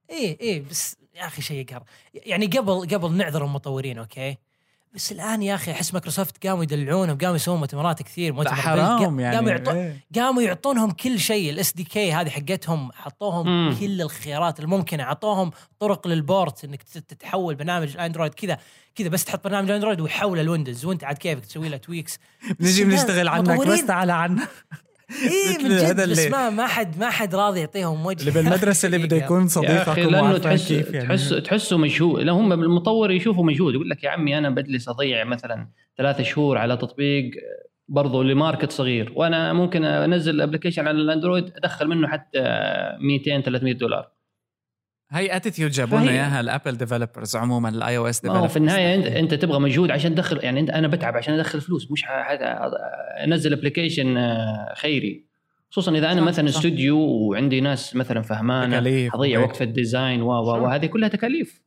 [0.10, 4.38] إيه إيه بس يا أخي شيء يقهر يعني قبل قبل نعذر المطورين أوكي
[4.94, 9.20] بس الآن يا أخي أحس مايكروسوفت قاموا يدلعونهم قاموا يسوون مؤتمرات كثير لا مؤتمر حرام
[9.20, 10.06] يعني قاموا يعطون إيه.
[10.16, 13.76] قاموا يعطونهم كل شيء ال SDK هذه حقتهم حطوهم.
[13.80, 18.58] كل الخيارات الممكنة اعطوهم طرق لل port إنك تت- تتحول برنامج الاندرويد كذا
[18.96, 22.20] كذا بس تحط برنامج الاندرويد ويحوله ال Windows وانت عاد كيفك تسوي له tweaks
[22.60, 23.86] نجي بنشتغل عنك بس.
[23.86, 24.48] تعال عنا
[25.10, 28.20] إيه مثل من جد هذا بس اللي- ما ما حد ما حد راضي يعطيهم وجه.
[28.20, 32.53] اللي بالمدرسة اللي بده يكون صديقك لأنه تحس كيف يعني؟ تحس تحسه مجهود لا هم
[32.53, 37.32] المطور يشوفوا مجهود يقول لك يا عمي أنا بجلس اضيع مثلا ثلاثة شهور على تطبيق
[37.88, 42.39] برضو ل market صغير وأنا ممكن أنزل application على الأندرويد أدخل منه حتى
[43.01, 44.10] 200 300 دولار.
[45.12, 49.05] هي attitude جابوا لنا إياها ال Apple developers عموما ال iOS هو في النهاية انت
[49.05, 52.05] أنت تبغى مجهود عشان تدخل يعني انت أنا بتعب عشان أدخل فلوس مش
[53.24, 54.18] أنزل application
[54.76, 55.26] خيري
[55.72, 56.49] خصوصا إذا أنا صح، مثلا.
[56.49, 59.39] استوديو وعندي ناس مثلا فهمانة تكاليف اضيع.
[59.39, 60.64] وقت في ال design و و.
[60.64, 61.62] وهذه كلها تكاليف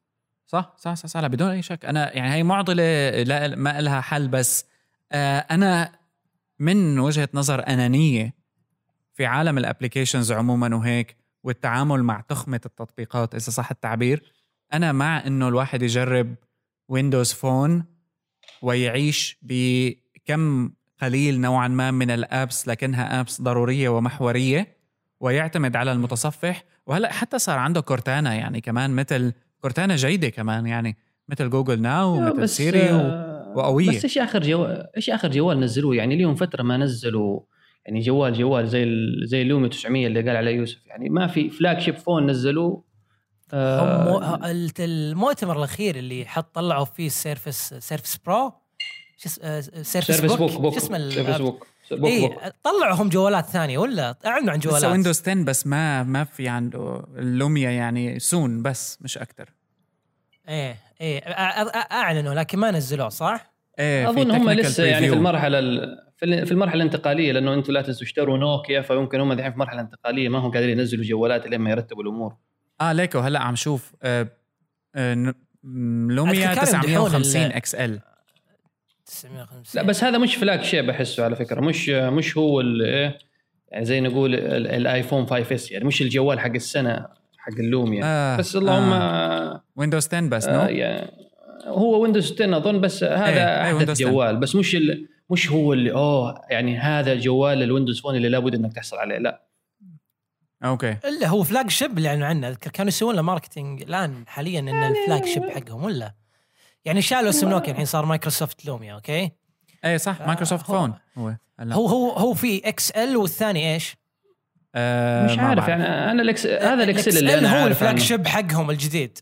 [0.46, 4.00] صح صح صح, صح لا بدون أي شك أنا يعني هي معضلة لا ما لها
[4.00, 4.66] حل بس
[5.12, 5.92] آه أنا
[6.58, 8.34] من وجهة نظر أنانية
[9.14, 14.32] في عالم ال applications عموما وهيك والتعامل مع تخمة التطبيقات إذا صح التعبير.
[14.72, 16.34] أنا مع إنه الواحد يجرب
[16.88, 17.84] Windows Phone
[18.62, 20.72] ويعيش بكم
[21.02, 24.76] قليل نوعا ما من ال apps لكنها apps ضرورية ومحورية
[25.20, 26.64] ويعتمد على المتصفح.
[26.86, 30.96] وهلأ حتى صار عنده كورتانا يعني كمان مثل كورتانا جيدة كمان يعني
[31.28, 33.32] مثل جوجل ناو ومثل بس سيري و...
[33.56, 33.88] وقوية.
[33.88, 37.40] بس إيش آخر جوال إيش آخر جوال نزلوه؟ يعني ليهم فترة ما نزلوا
[37.86, 38.84] يعني جوال جوال زي.
[39.24, 42.84] زي اللومي 900 اللي قال عليه يوسف يعني ما في flagship phone نزلوه
[43.54, 48.52] هم مو- آه المؤتمر الأخير اللي حط طلعوا فيه Surface Surface Pro
[49.82, 54.16] Surface Book Book شو اسمه Surface Book Book اي Book طلعوا هم جوالات ثانية ولا
[54.26, 58.98] أعلنوا عن لسه جوالات Windows 10 بس ما ما في عنده اللوميا يعني soon بس
[59.02, 59.48] مش أكثر
[60.48, 61.18] إيه إيه
[61.92, 65.14] أعلنوا لكن ما نزلوه صح؟ إيه في أظن هم لسه يعني في.
[65.14, 69.32] المرحلة ال- في ال- في المرحلة الانتقالية لأنه أنتم لا تنسوا اشتروا نوكيا فيمكن هم
[69.32, 72.34] الحين في مرحلة انتقالية ما هم قادرين ينزلوا جوالات لين ما يرتبوا الأمور.
[72.80, 74.28] آه ليكو هلا عم شوف آه
[74.94, 75.34] آه
[76.08, 78.00] لوميا أذكر كانوا يمدحون 950 ال- إكس إل.
[79.06, 83.18] 950 لا بس هذا مش flagship احسه على فكرة مش مش هو ال- إيه
[83.68, 87.06] يعني زي نقول ال- الآيفون 5S يعني مش الجوال حق السنة
[87.38, 89.64] حق اللوميا آه بس اللهم آه.
[89.76, 91.10] Windows 10 بس آه no يعني
[91.66, 94.10] هو Windows 10 أظن بس هذا إيه، إيه، أحدث 10.
[94.10, 95.08] جوال بس مش ال...
[95.32, 99.18] مش هو اللي اوه يعني هذا الجوال ال Windows Phone اللي لابد إنك تحصل عليه
[99.18, 99.42] لا.
[100.64, 100.96] أوكي.
[101.04, 104.68] إلا هو فلاج شيب اللي أعلنوا عنه اذكر كانوا يسوون له ماركتينج الآن حاليا إن
[104.68, 106.14] الفلاج شيب حقهم ولا؟
[106.84, 109.30] يعني شالوا اسم نوكيا الحين صار مايكروسوفت لوميا أوكي؟
[109.84, 111.36] إيه صح آه، مايكروسوفت هو- فون هو
[111.72, 113.96] هو هو هو في إكس إل والثاني إيش؟
[114.74, 115.68] آه مش عارف.
[115.68, 116.46] يعني أنا الإكس...
[116.46, 117.98] هذا الاكسل اللي إل أنا هو الفلاج.
[117.98, 119.18] شيب حقهم الجديد.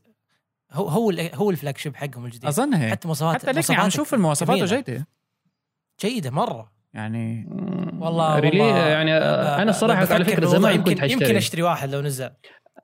[0.72, 2.46] هو هو هو الفلاج شيب حقهم الجديد.
[2.46, 2.90] أظن هيك.
[2.90, 4.58] حتى مواصفات حتى عم مواصفاتك نشوف المواصفات.
[4.58, 5.06] جيده
[6.00, 6.72] جيدة مرة.
[6.94, 7.46] يعني
[8.00, 8.86] والله really والله.
[8.86, 9.18] يعني
[9.62, 12.30] أنا الصراحه على فكرة زمان يمكن كنت حاشتري يمكن أشتري واحد لو نزل.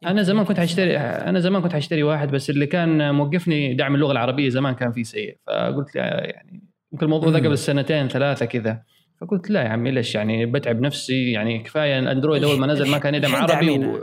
[0.06, 4.12] أنا زمان كنت حاشتري أنا زمان كنت حاشتري واحد بس اللي كان موقفني دعم اللغة
[4.12, 5.38] العربية زمان كان فيه سيء.
[5.46, 6.62] فقلت يعني
[6.92, 7.46] يمكن الموضوع ده مم.
[7.46, 8.82] قبل سنتين ثلاثة كذا.
[9.20, 12.98] فقلت لا يا عمي ليش يعني بتعب نفسي؟ يعني كفاية الأندرويد أول ما نزل ما
[12.98, 13.70] كان يدعم عربي.
[13.70, 13.98] و...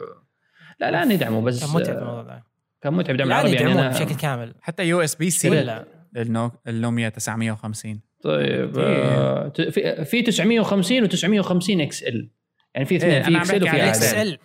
[0.80, 2.43] لا لا ندعمه بس كان متعب الموضوع ذا
[2.82, 4.55] كان متعب دعم عربي يعني أنا بشكل كامل.
[4.61, 5.86] حتى USB-C ولا؟
[6.68, 8.78] اللوميا 950 طيب.
[8.80, 12.30] آه، ت- في في 950 و950 XL
[12.76, 13.82] يعني في اثنين إيه، في XL وفي.
[13.82, 14.38] عادي إل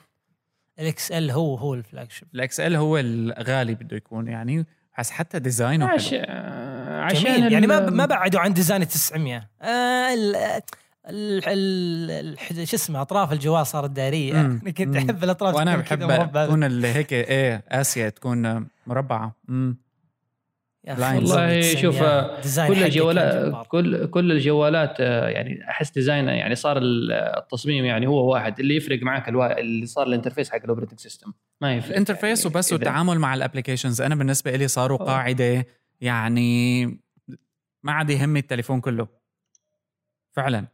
[0.79, 4.67] ال XL هو هو ال flagship ال XL هو الغالي بده يكون يعني
[4.99, 6.11] بس حتى design ه عش...
[6.11, 9.67] حلو آه، عشان جميل يعني ما ما بعدوا عن design ال 900 آه
[10.15, 14.61] ال ال ال ال- شو اسمه أطراف الجوال صارت دائريه مم.
[14.63, 14.97] أنا كنت مم.
[14.97, 16.33] أحب الأطراف وأنا بحب.
[16.47, 19.88] تكون اللي هيك إيه آسيا تكون مربعة امم لاين.
[20.89, 21.99] والله 900 شوف
[22.69, 23.67] كل الجوالات.
[23.67, 28.77] كل كل الجوالات آه، يعني أحس design يعني صار ال- التصميم يعني هو واحد اللي
[28.77, 29.61] يفرق معك الوا...
[29.61, 31.91] اللي صار ال interface حق ال operating system ما يفرق.
[31.91, 35.05] ال interface يعني وبس والتعامل مع ال applications أنا بالنسبة لي صاروا آه.
[35.05, 35.67] قاعدة
[36.01, 36.85] يعني
[37.83, 39.09] ما عاد يهمني التليفون كله.
[40.33, 40.67] فعلا.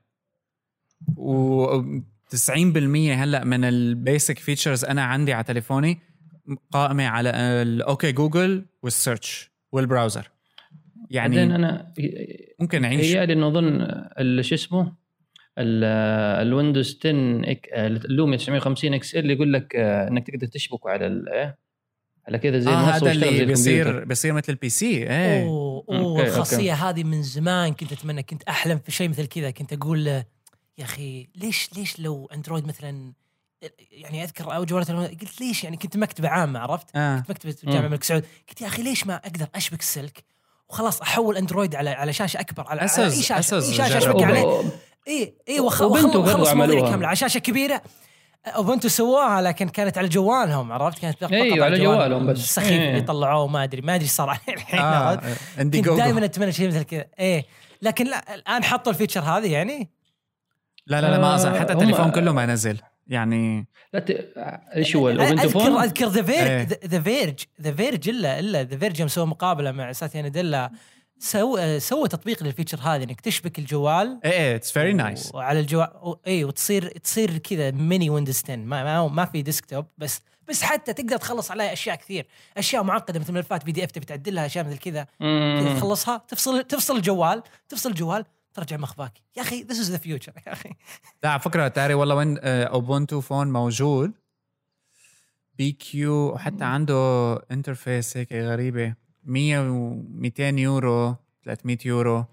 [1.16, 1.66] و
[2.36, 2.56] 90%
[3.10, 5.98] هلأ من ال basic features أنا عندي على تليفوني
[6.72, 10.30] قائمة على ال Okay Google وال search وال browser
[11.10, 11.92] بعدين يعني أنا
[12.60, 14.92] ممكن نعيش هي انه أظن شو اسمه
[15.58, 15.84] ال-
[16.46, 17.10] ال Windows 10
[17.42, 21.58] X- اللوميا 950 XL يقول لك آه، إنك تقدر تشبكه على ال- إيه؟
[22.28, 23.44] على كذا زي آه هذا اللي.
[23.44, 26.26] بيصير بيصير مثل ال PC إيه أوه okay.
[26.28, 30.24] الخاصية هذه من زمان كنت أتمنى كنت أحلم في شيء مثل كذا كنت أقول له،
[30.78, 33.12] يا أخي ليش ليش لو اندرويد مثلا
[33.90, 37.80] يعني أذكر أو جوالات قلت ليش يعني كنت مكتبة عامة عرفت؟ آه كنت مكتبة الجامعة
[37.80, 37.86] مم.
[37.86, 40.24] الملك سعود قلت يا أخي ليش ما أقدر أشبك السلك
[40.68, 43.98] وخلاص أحول أندرويد على على شاشة أكبر على, على أسوس- أي شاشة أسوس أي شاشة.
[43.98, 44.70] أشبك عليه وب-
[45.08, 46.04] إي إي وخلص
[46.52, 46.90] مواضيع.
[46.90, 47.82] كاملة على شاشة كبيرة
[48.46, 52.38] أوبنتو سواها لكن كانت على جوالهم عرفت كانت فقط أيوة، على جوالهم بس.
[52.38, 52.90] السخيف إيه.
[52.90, 56.52] اللي طلعوه ما أدري ما أدري إيش صار عليه الحين عرفت؟ عندي كنت دائما أتمنى
[56.52, 57.44] شيء مثل كذا إيه
[57.82, 59.90] لكن لا الآن حطوا الفيتشر هذه يعني
[60.86, 64.10] لا لا لا ما اظن حتى هم- التليفون كله ما نزل يعني لا ت...
[64.76, 66.22] إيش هو ال Ubuntu اذكر phone؟ أذكر The.
[66.22, 70.70] Verge The Verge The Verge الا إلا The Verge يوم سووا مقابلة مع ساتيا ناديلا
[71.18, 74.20] سوى سوى تطبيق لل feature هذه إنك تشبك الجوال.
[74.24, 78.56] إيه إيه it's very nice وعلى الجوال و- اي وتصير تصير كذا mini Windows 10
[78.56, 82.26] ما ما, ما في desktop بس بس حتى تقدر تخلص عليها أشياء كثير.
[82.56, 85.06] أشياء معقدة مثل ملفات PDF تبي تعدلها أشياء مثل كذا.
[85.76, 88.24] تخلصها تفصل تفصل الجوال تفصل الجوال
[88.54, 90.70] ترجع مخفاك يا أخي ذيس از ذا فيوتشر يا أخي.
[91.22, 94.12] لا على فكرة تاري والله وين اوبونتو فون موجود؟
[95.58, 98.94] بي كيو وحتى عنده انترفيس هيك غريبة.
[99.24, 102.24] 100 و 200 يورو 300 يورو.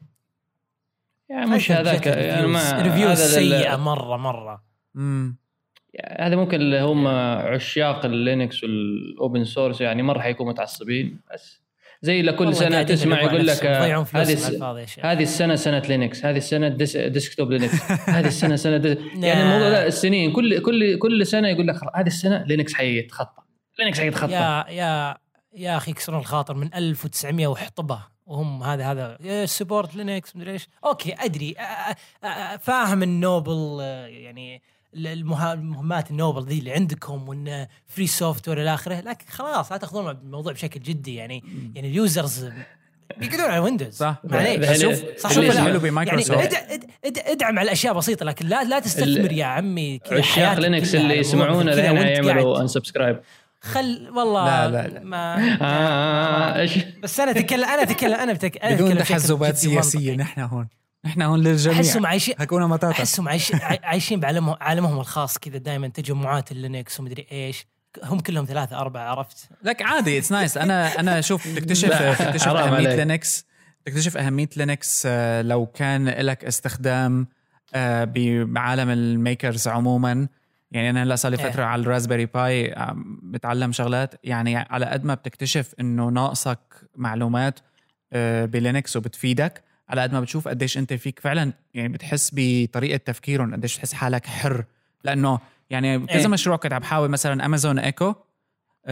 [1.30, 4.64] يعني مش هذاك يعني ما لل- سيئة مرة مرة.
[4.96, 5.36] امم
[5.94, 11.62] يعني هذا ممكن اللي هم عشاق اللينكس والاوبن سورس يعني مره حيكونوا متعصبين بس.
[12.04, 14.38] زي لكل سنة تسمع يقول لك آه، هذه.
[15.02, 19.48] هذه السنة سنة لينكس هذه السنة ديس ديسكتوب لينكس هذه السنة سنة ديس يعني نعم.
[19.48, 23.42] الموضوع لا السنين كل كل كل سنة يقول لك هذه السنة لينكس حيتخطى.
[23.80, 24.32] لينكس حيتخطى.
[24.32, 25.18] يا يا
[25.54, 28.00] يا أخي يكسرون الخاطر من 1900 وحطبة.
[28.26, 30.68] وهم هذا هذا سبورت لينكس مدري إيش.
[30.86, 31.56] أوكي أدري.
[32.60, 34.62] فاهم النوبل آه، يعني
[34.96, 40.10] المهمات النوبل ذي اللي عندكم وإن فري سوفت وير إلى آخره لكن خلاص لا تأخذون
[40.10, 41.44] الموضوع بشكل جدي يعني
[41.76, 42.50] يعني ال users
[43.18, 44.22] بيقعدون على ويندوز صح.
[44.24, 45.58] معليش شوف صح شوف.
[45.58, 46.54] حلو بمايكروسوفت.
[46.54, 50.60] يعني ادع- إد- إد- إدعم على أشياء بسيطة لكن لا لا تستثمر يا عمي عشاق
[50.60, 53.20] لينكس اللي يسمعونا الحين وأنت يعملوا قاعد- ان subscribe
[53.62, 55.00] خل والله لا، لا، لا.
[55.04, 56.70] ما آه
[57.04, 58.58] بس أنا أتكلم أنا أتكلم أنا بتك...
[58.58, 59.56] أنا بدون تحزبات.
[59.58, 60.68] سياسية نحن هون
[61.06, 61.78] نحن هون للجميع.
[61.78, 62.92] أحسهم عايشين هكونا مطاطا.
[62.92, 67.66] أحسهم عايشين عايشين بعالمهم عالمهم الخاص كذا دائما تجمعات اللينكس ومدري إيش.
[68.04, 71.90] هم كلهم ثلاثة أربعة عرفت؟ لك عادي it's nice أنا أنا شوف تكتشف
[72.20, 72.88] تكتشف عليك.
[72.88, 73.46] لينكس.
[73.86, 77.28] تكتشف أهمية لينكس آه، لو كان لك استخدام
[77.76, 78.04] آه،
[78.46, 80.28] بعالم ال makers عموما.
[80.72, 81.52] يعني أنا هلأ صار لي إيه.
[81.52, 82.76] فترة على الرازبيري باي
[83.24, 84.16] بتعلم شغلات.
[84.24, 86.60] يعني على قد ما بتكتشف إنه ناقصك
[86.96, 87.60] معلومات
[88.14, 93.54] آه، بلينكس وبتفيدك على قد ما بتشوف قديش انت فيك فعلا يعني بتحس بطريقة تفكيرهم
[93.56, 94.66] قديش تحس حالك حر
[95.04, 95.40] لأنه
[95.70, 96.28] يعني كذا إيه.
[96.28, 98.14] مشروع كنت عم بحاول مثلا امازون ايكو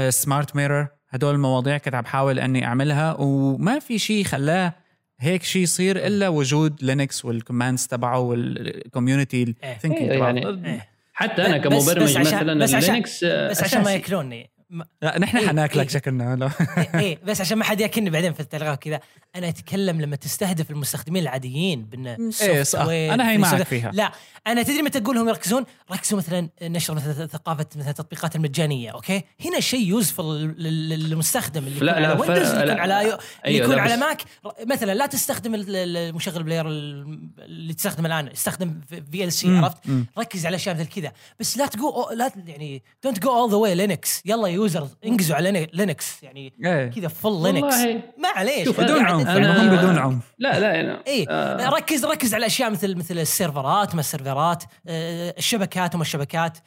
[0.09, 4.74] smart mirror هدول المواضيع كنت عم بحاول إني أعملها وما في شيء خلاه
[5.20, 9.78] هيك شيء يصير إلا وجود لينكس وال commands تبعه وال community إيه.
[9.86, 10.88] إيه، تبعه يعني إيه.
[11.14, 13.91] حتى أنا كمبرمج بس مثلا بس عشان- اللينكس آه، بس عشان ما.
[13.93, 15.88] ياكلوني ما- لا نحن إيه، حناكلك إيه.
[15.93, 18.99] شكلنا لا إيه، إيه بس عشان ما حد ياكلني بعدين في التلغراف كذا
[19.36, 22.07] أنا أتكلم لما تستهدف المستخدمين العاديين بان
[22.41, 22.80] إيه، صح.
[22.89, 23.91] أنا هي معك فيها.
[23.93, 24.11] لا
[24.47, 29.24] أنا تدري متى تقول لهم يركزون ركزوا مثلا نشر مثلا ثقافة مثلا التطبيقات المجانية أوكي
[29.45, 30.24] هنا شيء useful
[30.57, 32.72] للمستخدم اللي لا، يكون لا، ويندوز اللي لا.
[32.72, 34.22] يكون على اللي أيوة، يكون على ماك
[34.65, 39.57] مثلا لا تستخدم ال- ال- المشغل player ال- اللي تستخدم الآن استخدم في ال VLC
[39.57, 39.78] عرفت.
[40.17, 43.76] ركز على أشياء مثل كذا بس لا تقول لا يعني don't go all the way
[43.76, 46.24] لينكس يلا users انقزوا على لينكس.
[46.24, 46.88] يعني إيه.
[46.89, 47.76] كذا full لينكس.
[47.76, 48.01] والله.
[48.18, 48.66] ما عليش.
[48.66, 49.28] شوف، بدون عنف.
[49.28, 50.24] أنا- بدون عنف.
[50.39, 51.26] لا لا أنا إيه.
[51.30, 51.70] آه.
[51.70, 56.57] ركز ركز على أشياء مثل مثل السيرفرات ما السيرفرات آه، الشبكات وما الشبكات.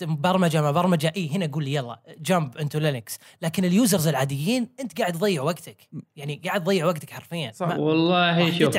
[0.00, 1.12] برمجة ما برمجة.
[1.16, 5.42] اي هنا قول لي يلا jump into لينكس لكن ال users العاديين أنت قاعد تضيع
[5.42, 5.76] وقتك.
[6.16, 7.52] يعني قاعد تضيع وقتك حرفيا.
[7.54, 7.76] صح.
[7.78, 8.76] والله شوف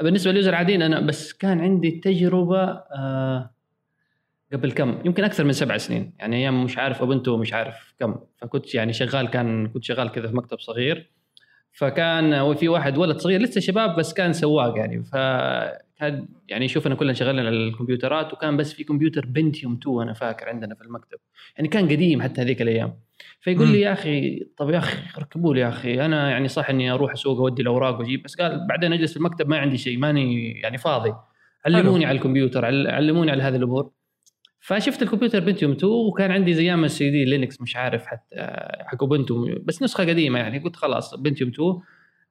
[0.00, 3.50] بالنسبة لل user العاديين أنا بس كان عندي تجربة آه
[4.52, 6.12] قبل كم؟ يمكن أكثر من سبع سنين.
[6.18, 8.14] يعني أيام مش عارف اوبنتو مش عارف كم.
[8.36, 11.10] فكنت يعني شغال كان كنت شغال كذا في مكتب صغير.
[11.72, 15.02] فكان في واحد ولد صغير لسه شباب بس كان سواق يعني.
[15.04, 20.12] فكان يعني شوف انا كلنا شغالين على الكمبيوترات وكان بس في كمبيوتر بنتيوم 2 أنا
[20.12, 21.18] فاكر عندنا في المكتب.
[21.56, 22.94] يعني كان قديم حتى هذيك الأيام.
[23.40, 23.68] فيقول.
[23.68, 26.04] لي يا أخي طب يا أخي ركبوا لي يا أخي.
[26.04, 28.22] أنا يعني صح إني أروح أسوق أودي الأوراق وأجيب.
[28.22, 31.12] بس قال بعدين أجلس في المكتب ما عندي شيء ماني يعني فاضي.
[31.66, 33.90] علموني على الكمبيوتر عل- علموني على هذه الأمور.
[34.60, 38.36] فشفت الكمبيوتر بنتيوم 2 وكان عندي زي أيام السي دي لينكس مش عارف حتى
[38.86, 40.58] حق اوبنتو بس نسخة قديمة يعني.
[40.58, 41.78] قلت خلاص بنتيوم 2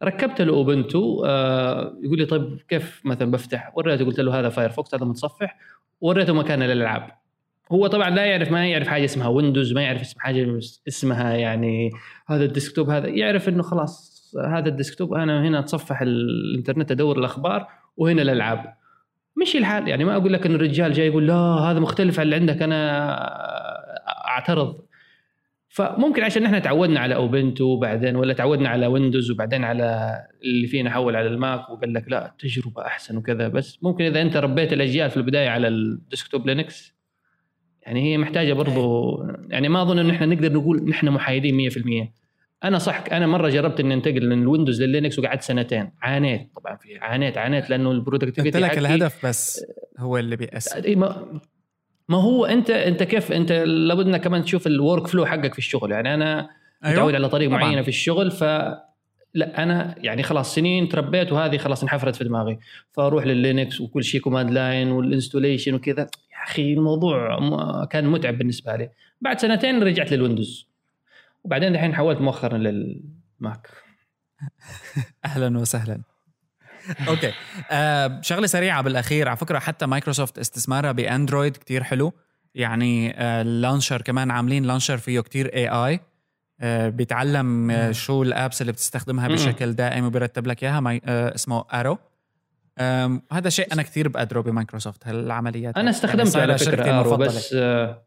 [0.04, 4.96] ركبت له اوبنتو آه يقول لي طيب كيف مثلا بفتح؟ وريته قلت له هذا فايرفوكس
[4.96, 5.58] هذا متصفح.
[6.02, 7.12] وريته مكان الألعاب.
[7.72, 11.92] هو طبعا لا يعرف ما يعرف حاجة اسمها ويندوز ما يعرف اسم حاجة اسمها يعني
[12.28, 13.08] هذا ال desktop هذا.
[13.08, 17.68] يعرف إنه خلاص هذا ال desktop أنا هنا أتصفح الإنترنت أدور الأخبار
[17.98, 18.79] وهنا الألعاب.
[19.36, 19.88] مشي الحال.
[19.88, 23.10] يعني ما أقول لك إن الرجال جاي يقول لا هذا مختلف عن اللي عندك أنا
[24.28, 24.82] أعترض.
[25.70, 30.90] فممكن عشان إحنا تعودنا على أوبنتو بعدين ولا تعودنا على ويندوز وبعدين على اللي فينا
[30.90, 33.48] حول على الماك وقال لك لا تجربة أحسن وكذا.
[33.48, 36.96] بس ممكن إذا أنت ربيت الأجيال في البداية على ال desktop لينكس
[37.82, 39.18] يعني هي محتاجة برضو
[39.50, 42.10] يعني ما أظن إن إحنا نقدر نقول نحن محايدين 100%
[42.64, 45.92] أنا صح أنا مرة جربت إني أنتقل من الويندوز لللينكس وقعدت سنتين.
[46.02, 49.66] عانيت طبعا في عانيت عانيت لأنه ال productivity قلت لك الهدف بس
[49.98, 51.40] هو اللي بيأثر ما,
[52.10, 55.92] ما هو أنت أنت كيف أنت لابد إنك كمان تشوف ال workflow حقك في الشغل.
[55.92, 56.50] يعني أنا
[56.86, 58.44] أيوه؟ متعود على طريقة معينة في الشغل ف
[59.34, 62.60] لا أنا يعني خلاص سنين تربيت وهذه خلاص انحفرت في دماغي.
[62.92, 66.02] فأروح لللينكس وكل شيء command line وال installation وكذا.
[66.02, 68.90] يا أخي الموضوع كان متعب بالنسبة لي.
[69.22, 70.69] بعد سنتين رجعت للويندوز
[71.44, 73.70] وبعدين الحين حولت مؤخرا للماك
[75.26, 76.02] أهلا وسهلا.
[77.08, 77.32] أوكي.
[77.72, 79.28] آه شغلة سريعة بالأخير.
[79.28, 82.14] على فكرة حتى مايكروسوفت استثمارها بأندرويد كتير حلو.
[82.56, 86.00] يعني آه ال launcher كمان عاملين launcher فيه كتير اي اي
[86.62, 91.00] آه بيتعلم آه شو ال apps اللي بتستخدمها بشكل دائم وبيرتب لك إياها.
[91.06, 91.98] آه اسمه Arrow
[93.32, 95.78] هذا شيء أنا كثير بقدره بمايكروسوفت هالعمليات.
[95.78, 98.06] أنا استخدمت يعني على فكرة Arrow بس آه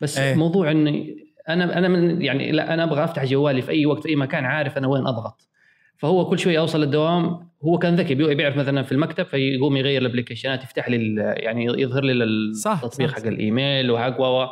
[0.00, 0.34] بس إيه.
[0.34, 4.08] موضوع إني أنا أنا من يعني لا أنا أبغى أفتح جوالي في أي وقت في
[4.08, 5.48] أي مكان عارف أنا وين أضغط.
[5.96, 10.05] فهو كل شوي اوصل للدوام هو كان ذكي بيعرف مثلا في المكتب فيقوم يغير ال
[10.05, 14.46] applicationات يفتح لي يعني يظهر لي التطبيق حق الإيميل وحق و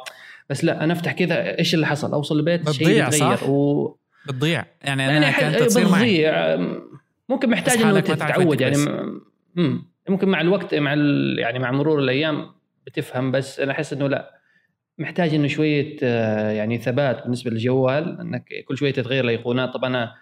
[0.51, 3.51] بس لا أنا أفتح كذا إيش اللي حصل؟ أوصل البيت شيء يتغير.
[3.51, 3.97] و...
[4.27, 4.65] بتضيع.
[4.83, 6.57] يعني أنا يعني كانت تصير بتضيع.
[7.29, 8.77] ممكن محتاج إنه تتعود يعني.
[10.09, 11.37] ممكن مع الوقت مع ال...
[11.39, 12.47] يعني مع مرور الأيام
[12.87, 14.40] بتفهم بس أنا أحس إنه لا.
[15.01, 20.15] محتاج إنه شوية آه، يعني ثبات بالنسبة للجوال إنك كل شوية تتغير الايقونات طبعا أنا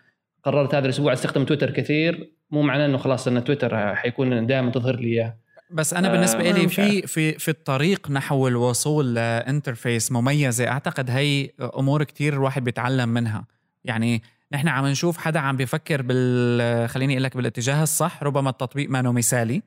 [0.42, 2.32] قررت هذا الأسبوع أستخدم تويتر كثير.
[2.50, 5.36] مو معناه إنه خلاص إن تويتر حيكون دائما تظهر لي إياه.
[5.70, 11.10] بس أنا بالنسبة آه لي في في في الطريق نحو الوصول ل interface مميزة أعتقد
[11.10, 13.44] هي أمور كتير الواحد بيتعلم منها.
[13.84, 14.22] يعني
[14.52, 19.02] نحن عم نشوف حدا عم بيفكر بال خليني أقول لك بالاتجاه الصح ربما التطبيق ما
[19.02, 19.62] مثالي.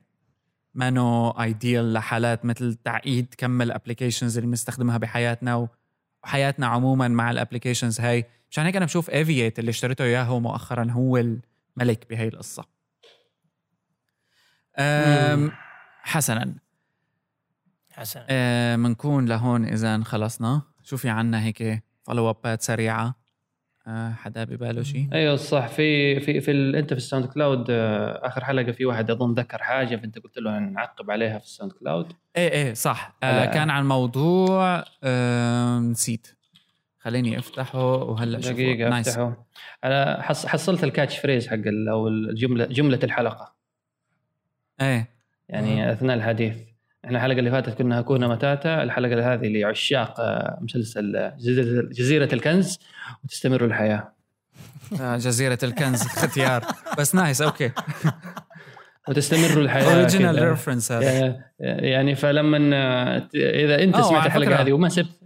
[0.74, 5.68] ما نو ideal لحالات مثل تعقيد كم ال applications اللي بنستخدمها بحياتنا
[6.24, 8.24] وحياتنا عموما مع ال applications هاي.
[8.50, 12.64] مشان هيك أنا بشوف افييت اللي اشتريته اياه مؤخرا هو الملك بهي القصة.
[16.02, 16.54] حسنا.
[17.92, 18.76] حسنا.
[18.76, 20.62] بنكون لهون اذا خلصنا.
[20.82, 23.21] شو في عنا هيك follow up ات سريعة.
[23.86, 25.66] آه، حدا بباله شيء؟ أيوه صح.
[25.66, 26.76] في في في ال...
[26.76, 30.58] أنت في ال SoundCloud آه، آخر حلقة في واحد أظن ذكر حاجة فأنت قلت له
[30.58, 32.12] نعقب عليها في ال SoundCloud.
[32.36, 33.16] إيه إيه صح.
[33.22, 36.26] آه كان عن موضوع آه نسيت.
[36.98, 39.46] خليني أفتحه وهلأ دقيقة أفتحه.
[39.84, 40.46] أنا حص...
[40.46, 41.88] حصلت ال catchphrase حق ال...
[41.88, 43.54] أو الجملة جملة الحلقة.
[44.80, 45.08] إيه.
[45.48, 45.92] يعني آه.
[45.92, 46.56] أثناء الحديث.
[47.04, 51.32] إحنا الحلقة اللي فاتت كنا هكونا متاتا الحلقة هذه لعشاق آه، مسلسل
[51.90, 52.78] جزيرة الكنز
[53.24, 54.12] وتستمر الحياة.
[55.00, 56.64] آه، جزيرة الكنز اختيار.
[56.98, 57.70] بس nice okay.
[59.08, 60.90] وتستمر الحياة original reference
[61.60, 62.58] يعني فلما
[63.34, 65.20] إذا أنت سمعت الحلقة هذه وما سبت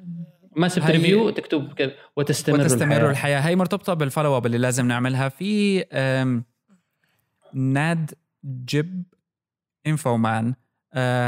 [0.57, 3.41] ما سبت review تكتب كذا وتستمر, وتستمر الحياة, الحياة.
[3.41, 5.29] هي مرتبطة بال follow up اللي لازم نعملها.
[5.29, 5.85] في
[7.55, 8.11] ناد
[8.45, 9.03] جيب
[9.87, 10.66] انفومان آه،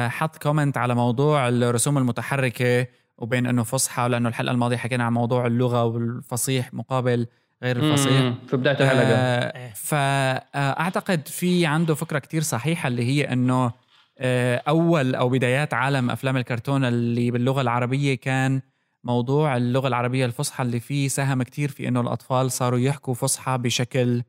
[0.08, 2.86] حط comment على موضوع الرسوم المتحركة
[3.18, 7.26] وبين إنه فصحى لأنه الحلقة الماضية حكينا عن موضوع اللغة والفصيح مقابل
[7.62, 8.34] غير الفصيح.
[8.46, 9.02] في بداية الحلقة.
[9.02, 13.72] آه فاعتقد في عنده فكرة كتير صحيحة اللي هي إنه
[14.18, 18.60] آه أول أو بدايات عالم أفلام الكرتون اللي باللغة العربية كان
[19.04, 24.22] موضوع اللغة العربية الفصحى اللي فيه ساهم كتير في إنه الأطفال صاروا يحكوا فصحى بشكل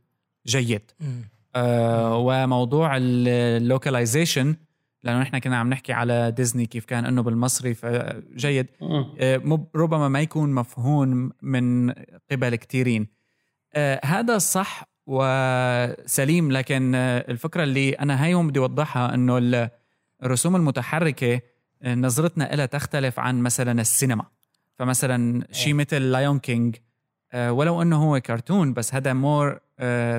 [0.48, 0.92] جيد.
[1.56, 4.56] آه وموضوع اللوكاليزيشن
[5.04, 8.68] لأنه نحن كنا عم نحكي على ديزني كيف كان إنه بالمصري فجيد.
[8.82, 11.92] آه ربما ما يكون مفهوم من
[12.32, 13.08] قبل كثيرين
[13.74, 19.70] آه هذا صح وسليم لكن آه الفكرة اللي أنا هاي بدي اوضحها إنه
[20.24, 21.42] الرسوم المتحركة
[21.86, 24.26] نظرتنا لها تختلف عن مثلا السينما.
[24.76, 26.76] فمثلا شيء مثل Lion King
[27.36, 29.60] ولو إنه هو كرتون بس هذا more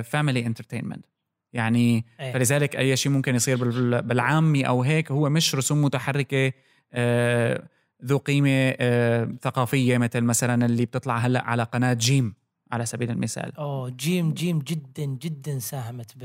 [0.03, 1.07] family entertainment
[1.53, 2.33] يعني أيه.
[2.33, 3.57] فلذلك أي شيء ممكن يصير
[4.01, 6.53] بالعامي أو هيك هو مش رسوم متحركة
[6.93, 7.63] آه
[8.05, 12.35] ذو قيمة آه ثقافية مثل مثلا اللي بتطلع هلأ على قناة جيم
[12.73, 16.17] على سبيل المثال أوه جيم جيم جدا جدا ساهمت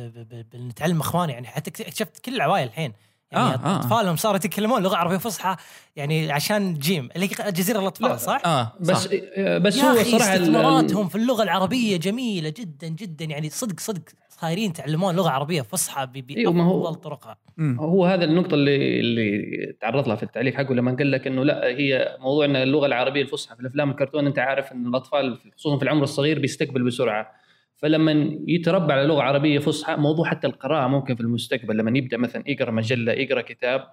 [0.54, 2.94] بنتعلم إخواني يعني حتى اكتشفت كل العوائل الحين
[3.32, 3.76] يعني آه، آه.
[3.80, 5.56] أطفالهم صاروا يتكلمون لغة عربية فصحى
[5.96, 8.18] يعني عشان جيم اللي هي جزيرة الأطفال لا.
[8.18, 9.12] صح؟ آه بس صح.
[9.58, 14.70] بس يا هو صراحة استثماراتهم في اللغة العربية جميلة جدا جدا يعني صدق صدق صايرين
[14.70, 17.38] يتعلمون لغة عربية فصحى ب- أيوة، ما هو- بأفضل طرقها.
[17.60, 21.66] هو هذا النقطة اللي اللي تعرض لها في التعليق حقه لما قال لك إنه لا
[21.68, 25.84] هي موضوع إن اللغة العربية الفصحى في الأفلام الكرتون أنت عارف إن الأطفال خصوصا في
[25.84, 27.32] العمر الصغير بيستقبل بسرعة
[27.78, 32.44] فلما يتربى على لغة عربية فصحى موضوع حتى القراءة ممكن في المستقبل لما يبدأ مثلا
[32.48, 33.84] يقرأ مجلة يقرأ كتاب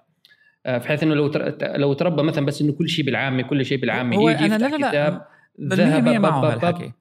[0.65, 1.31] آه، بحيث إنه لو
[1.75, 4.67] لو تربى مثلا بس إنه كل شيء بالعامي كل شيء بالعامي هو يجي أنا لا
[4.67, 5.21] يفتح لا كتاب
[6.03, 6.91] مية معه باب-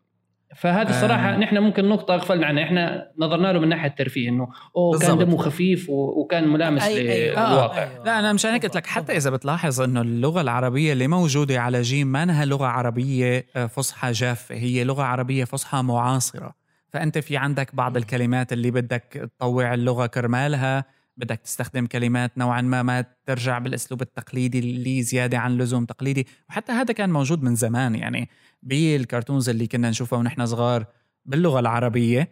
[0.57, 1.37] فهذه الصراحة آه.
[1.39, 5.26] نحن ممكن نقطة اغفلنا عنها إحنا نظرنا له من ناحية الترفيه إنه أوه كان بالضبط.
[5.28, 7.51] دمه خفيف و- وكان ملامس أي- أي- آه.
[7.53, 8.05] للواقع أيوة.
[8.05, 11.83] لا أنا مشان هيك قلت لك حتى إذا بتلاحظ إنه اللغة العربية اللي موجودة على
[11.83, 16.55] جيم ما إنها لغة عربية آه، فصحى جافة هي لغة عربية فصحى معاصرة
[16.93, 20.84] فأنت في عندك بعض الكلمات اللي بدك تطوع اللغة كرمالها
[21.16, 26.26] بدك تستخدم كلمات نوعا ما ما ترجع بالأسلوب التقليدي اللي زيادة عن لزوم تقليدي.
[26.49, 28.28] وحتى هذا كان موجود من زمان يعني
[28.62, 30.86] بالكرتونز اللي كنا نشوفها ونحن صغار
[31.26, 32.28] باللغة العربية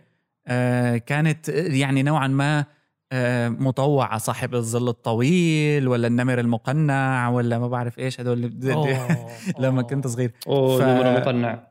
[0.46, 2.64] آه، كانت يعني نوعا ما
[3.12, 8.40] آه، مطوعة صاحب الظل الطويل ولا النمر المقنع ولا ما بعرف إيش هدول
[9.58, 9.82] لما.
[9.82, 10.32] كنت صغير.
[10.46, 11.66] أوه ف- دمره مقنع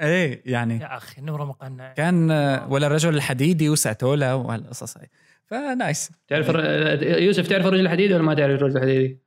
[0.00, 0.78] إيه يعني.
[0.80, 1.92] يا أخي نمره مقنع.
[1.92, 5.08] كان آه، ولا الرجل الحديدي وساتولا وهالقصص هاي.
[5.46, 6.10] ف nice.
[6.28, 9.18] تعرف الر- يوسف تعرف الرجل الحديدي ولا ما تعرف الرجل الحديدي؟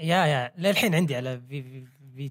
[0.00, 0.52] yeah yeah.
[0.58, 1.84] للحين عندي على في في
[2.16, 2.30] في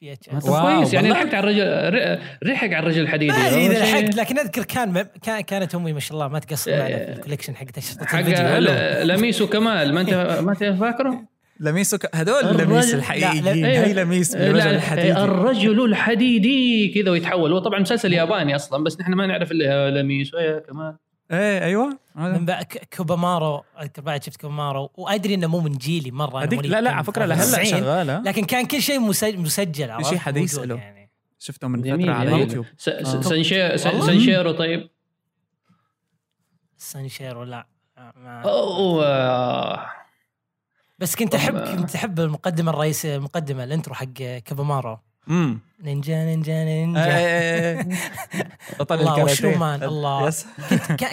[0.00, 1.08] VHS كويس يعني.
[1.08, 3.32] لحقت على الرجل رحق على الرجل الحديدي.
[3.32, 6.70] ما أدري إذا لحقت لكن أذكر كان كان- كانت أمي ما شاء الله ما تقصر
[6.78, 8.48] معنا في ال collection حق اشرطه حق الفيديو.
[8.48, 8.58] حلو.
[8.72, 11.24] ل- لميس وكمال ما أنت ما أنت فاكره؟
[11.60, 12.16] لميس وك...
[12.16, 13.64] هدول الرجل- لميس الحقيقيين.
[13.64, 19.00] هي لميس لا، بالرجل الحديدي الرجل الحديدي كذا ويتحول هو طبعا مسلسل ياباني أصلا بس
[19.00, 20.96] نحن ما نعرف إلا لميس ويا كمال
[21.30, 22.38] إيه أيوه هذا.
[22.38, 22.46] من
[22.96, 27.04] كوبامارو أذكر بعد شفت كوبامارو وأدري إنه مو من جيلي مرة أنا لا لا على
[27.04, 27.80] فكرة لهلا 93.
[27.80, 30.74] شغاله لكن كان كل شيء مسج- مسجل عرفت شيء حديث له.
[30.76, 32.40] يعني شفته من جميل فترة على جميل.
[32.42, 33.02] يوتيوب س- آه.
[33.02, 34.88] س- سنشي- س- والله؟ سنشيرو طيب
[36.76, 37.66] سانشيرو لا
[38.16, 39.86] ما أوه آه.
[41.00, 44.98] بس كنت احب كنت أحب المقدمة الرئيسية المقدمة الانترو حق كوبامارو
[45.28, 47.88] امم نينجا نينجا إيه، نينجا إيه، إيه.
[48.80, 50.28] بطل الله، الكاراتيه والشومان، الله.
[50.28, 50.46] yes.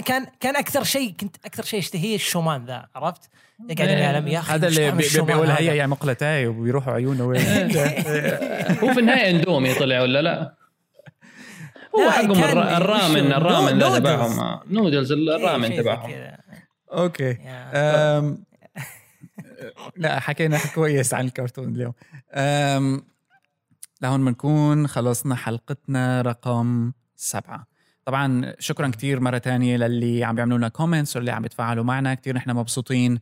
[0.05, 3.29] كان كان أكثر شيء كنت أكثر شيء أشتهيه الشومان ذا عرفت؟
[3.69, 4.09] يقعد إيه.
[4.09, 7.41] العالم يا أخي هذا اللي الشومان بيقول؟ هيا يا مقلتاي وبيروحوا عيونه وين
[8.83, 10.53] هو في النهاية اندومي طلع ولا لا؟
[11.95, 13.97] هو حقهم الرامن؟ الرامن نودلز.
[13.97, 14.63] تبعهم آه.
[14.69, 16.37] نودلز الرامن تبعهم كذا.
[16.93, 17.37] okay.
[19.97, 21.93] لا حكينا كويس عن الكرتون اليوم.
[22.33, 23.01] أم...
[24.01, 27.67] لهون بنكون خلصنا حلقتنا رقم سبعة.
[28.05, 32.13] طبعا شكرا كتير مرة تانية للي عم بيعملوا لنا comments واللي عم يتفاعلوا معنا.
[32.13, 33.19] كتير نحن مبسوطين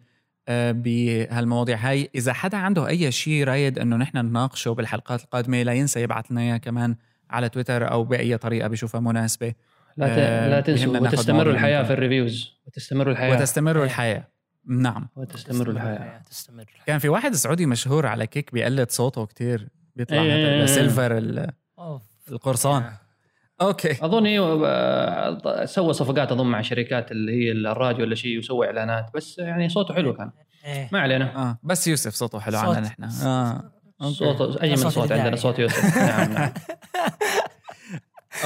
[0.47, 2.09] آه، بهالمواضيع هاي.
[2.15, 6.41] إذا حدا عنده أي شيء رايد أنه نحن نناقشه بالحلقات القادمة لا ينسى يبعث لنا
[6.41, 6.95] إياه كمان
[7.29, 9.53] على تويتر أو بأي طريقة بيشوفها مناسبة.
[9.97, 10.09] لا ت...
[10.17, 11.87] آه، لا تنسوا بيهمنا ناخذ وتستمر مواضيع الحياة منكم.
[11.87, 12.53] في ال reviews.
[12.67, 13.35] وتستمر الحياة.
[13.35, 14.27] وتستمر الحياة.
[14.67, 15.07] نعم.
[15.15, 16.21] وتستمر الحياة.
[16.29, 16.85] تستمر الحياة.
[16.85, 20.57] كان في واحد سعودي مشهور على Keek بيقلد صوته كتير بيطلع إيه.
[20.57, 21.51] هذا سيلفر.
[22.31, 22.91] القرصان.
[23.61, 24.05] okay.
[24.05, 29.11] أظن أيوه آه، سوى صفقات أظن مع شركات اللي هي الراديو ولا شيء وسوى إعلانات
[29.13, 30.31] بس يعني صوته حلو كان.
[30.65, 30.89] إيه.
[30.91, 31.35] ما علينا.
[31.35, 32.75] آه بس يوسف صوته حلو صوت.
[32.75, 33.03] عنا نحن.
[33.03, 33.71] آه.
[34.01, 34.15] okay.
[34.15, 35.11] صوت اجمل صوت.
[35.11, 35.97] عندنا صوت يوسف.
[35.97, 36.51] نعم نعم.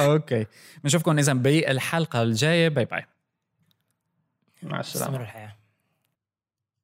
[0.00, 0.46] okay.
[0.84, 2.68] بنشوفكم إذا بإلحلقة الجاية.
[2.68, 3.06] bye bye.
[4.62, 5.06] مع السلامة.
[5.10, 5.59] تستمر الحياة.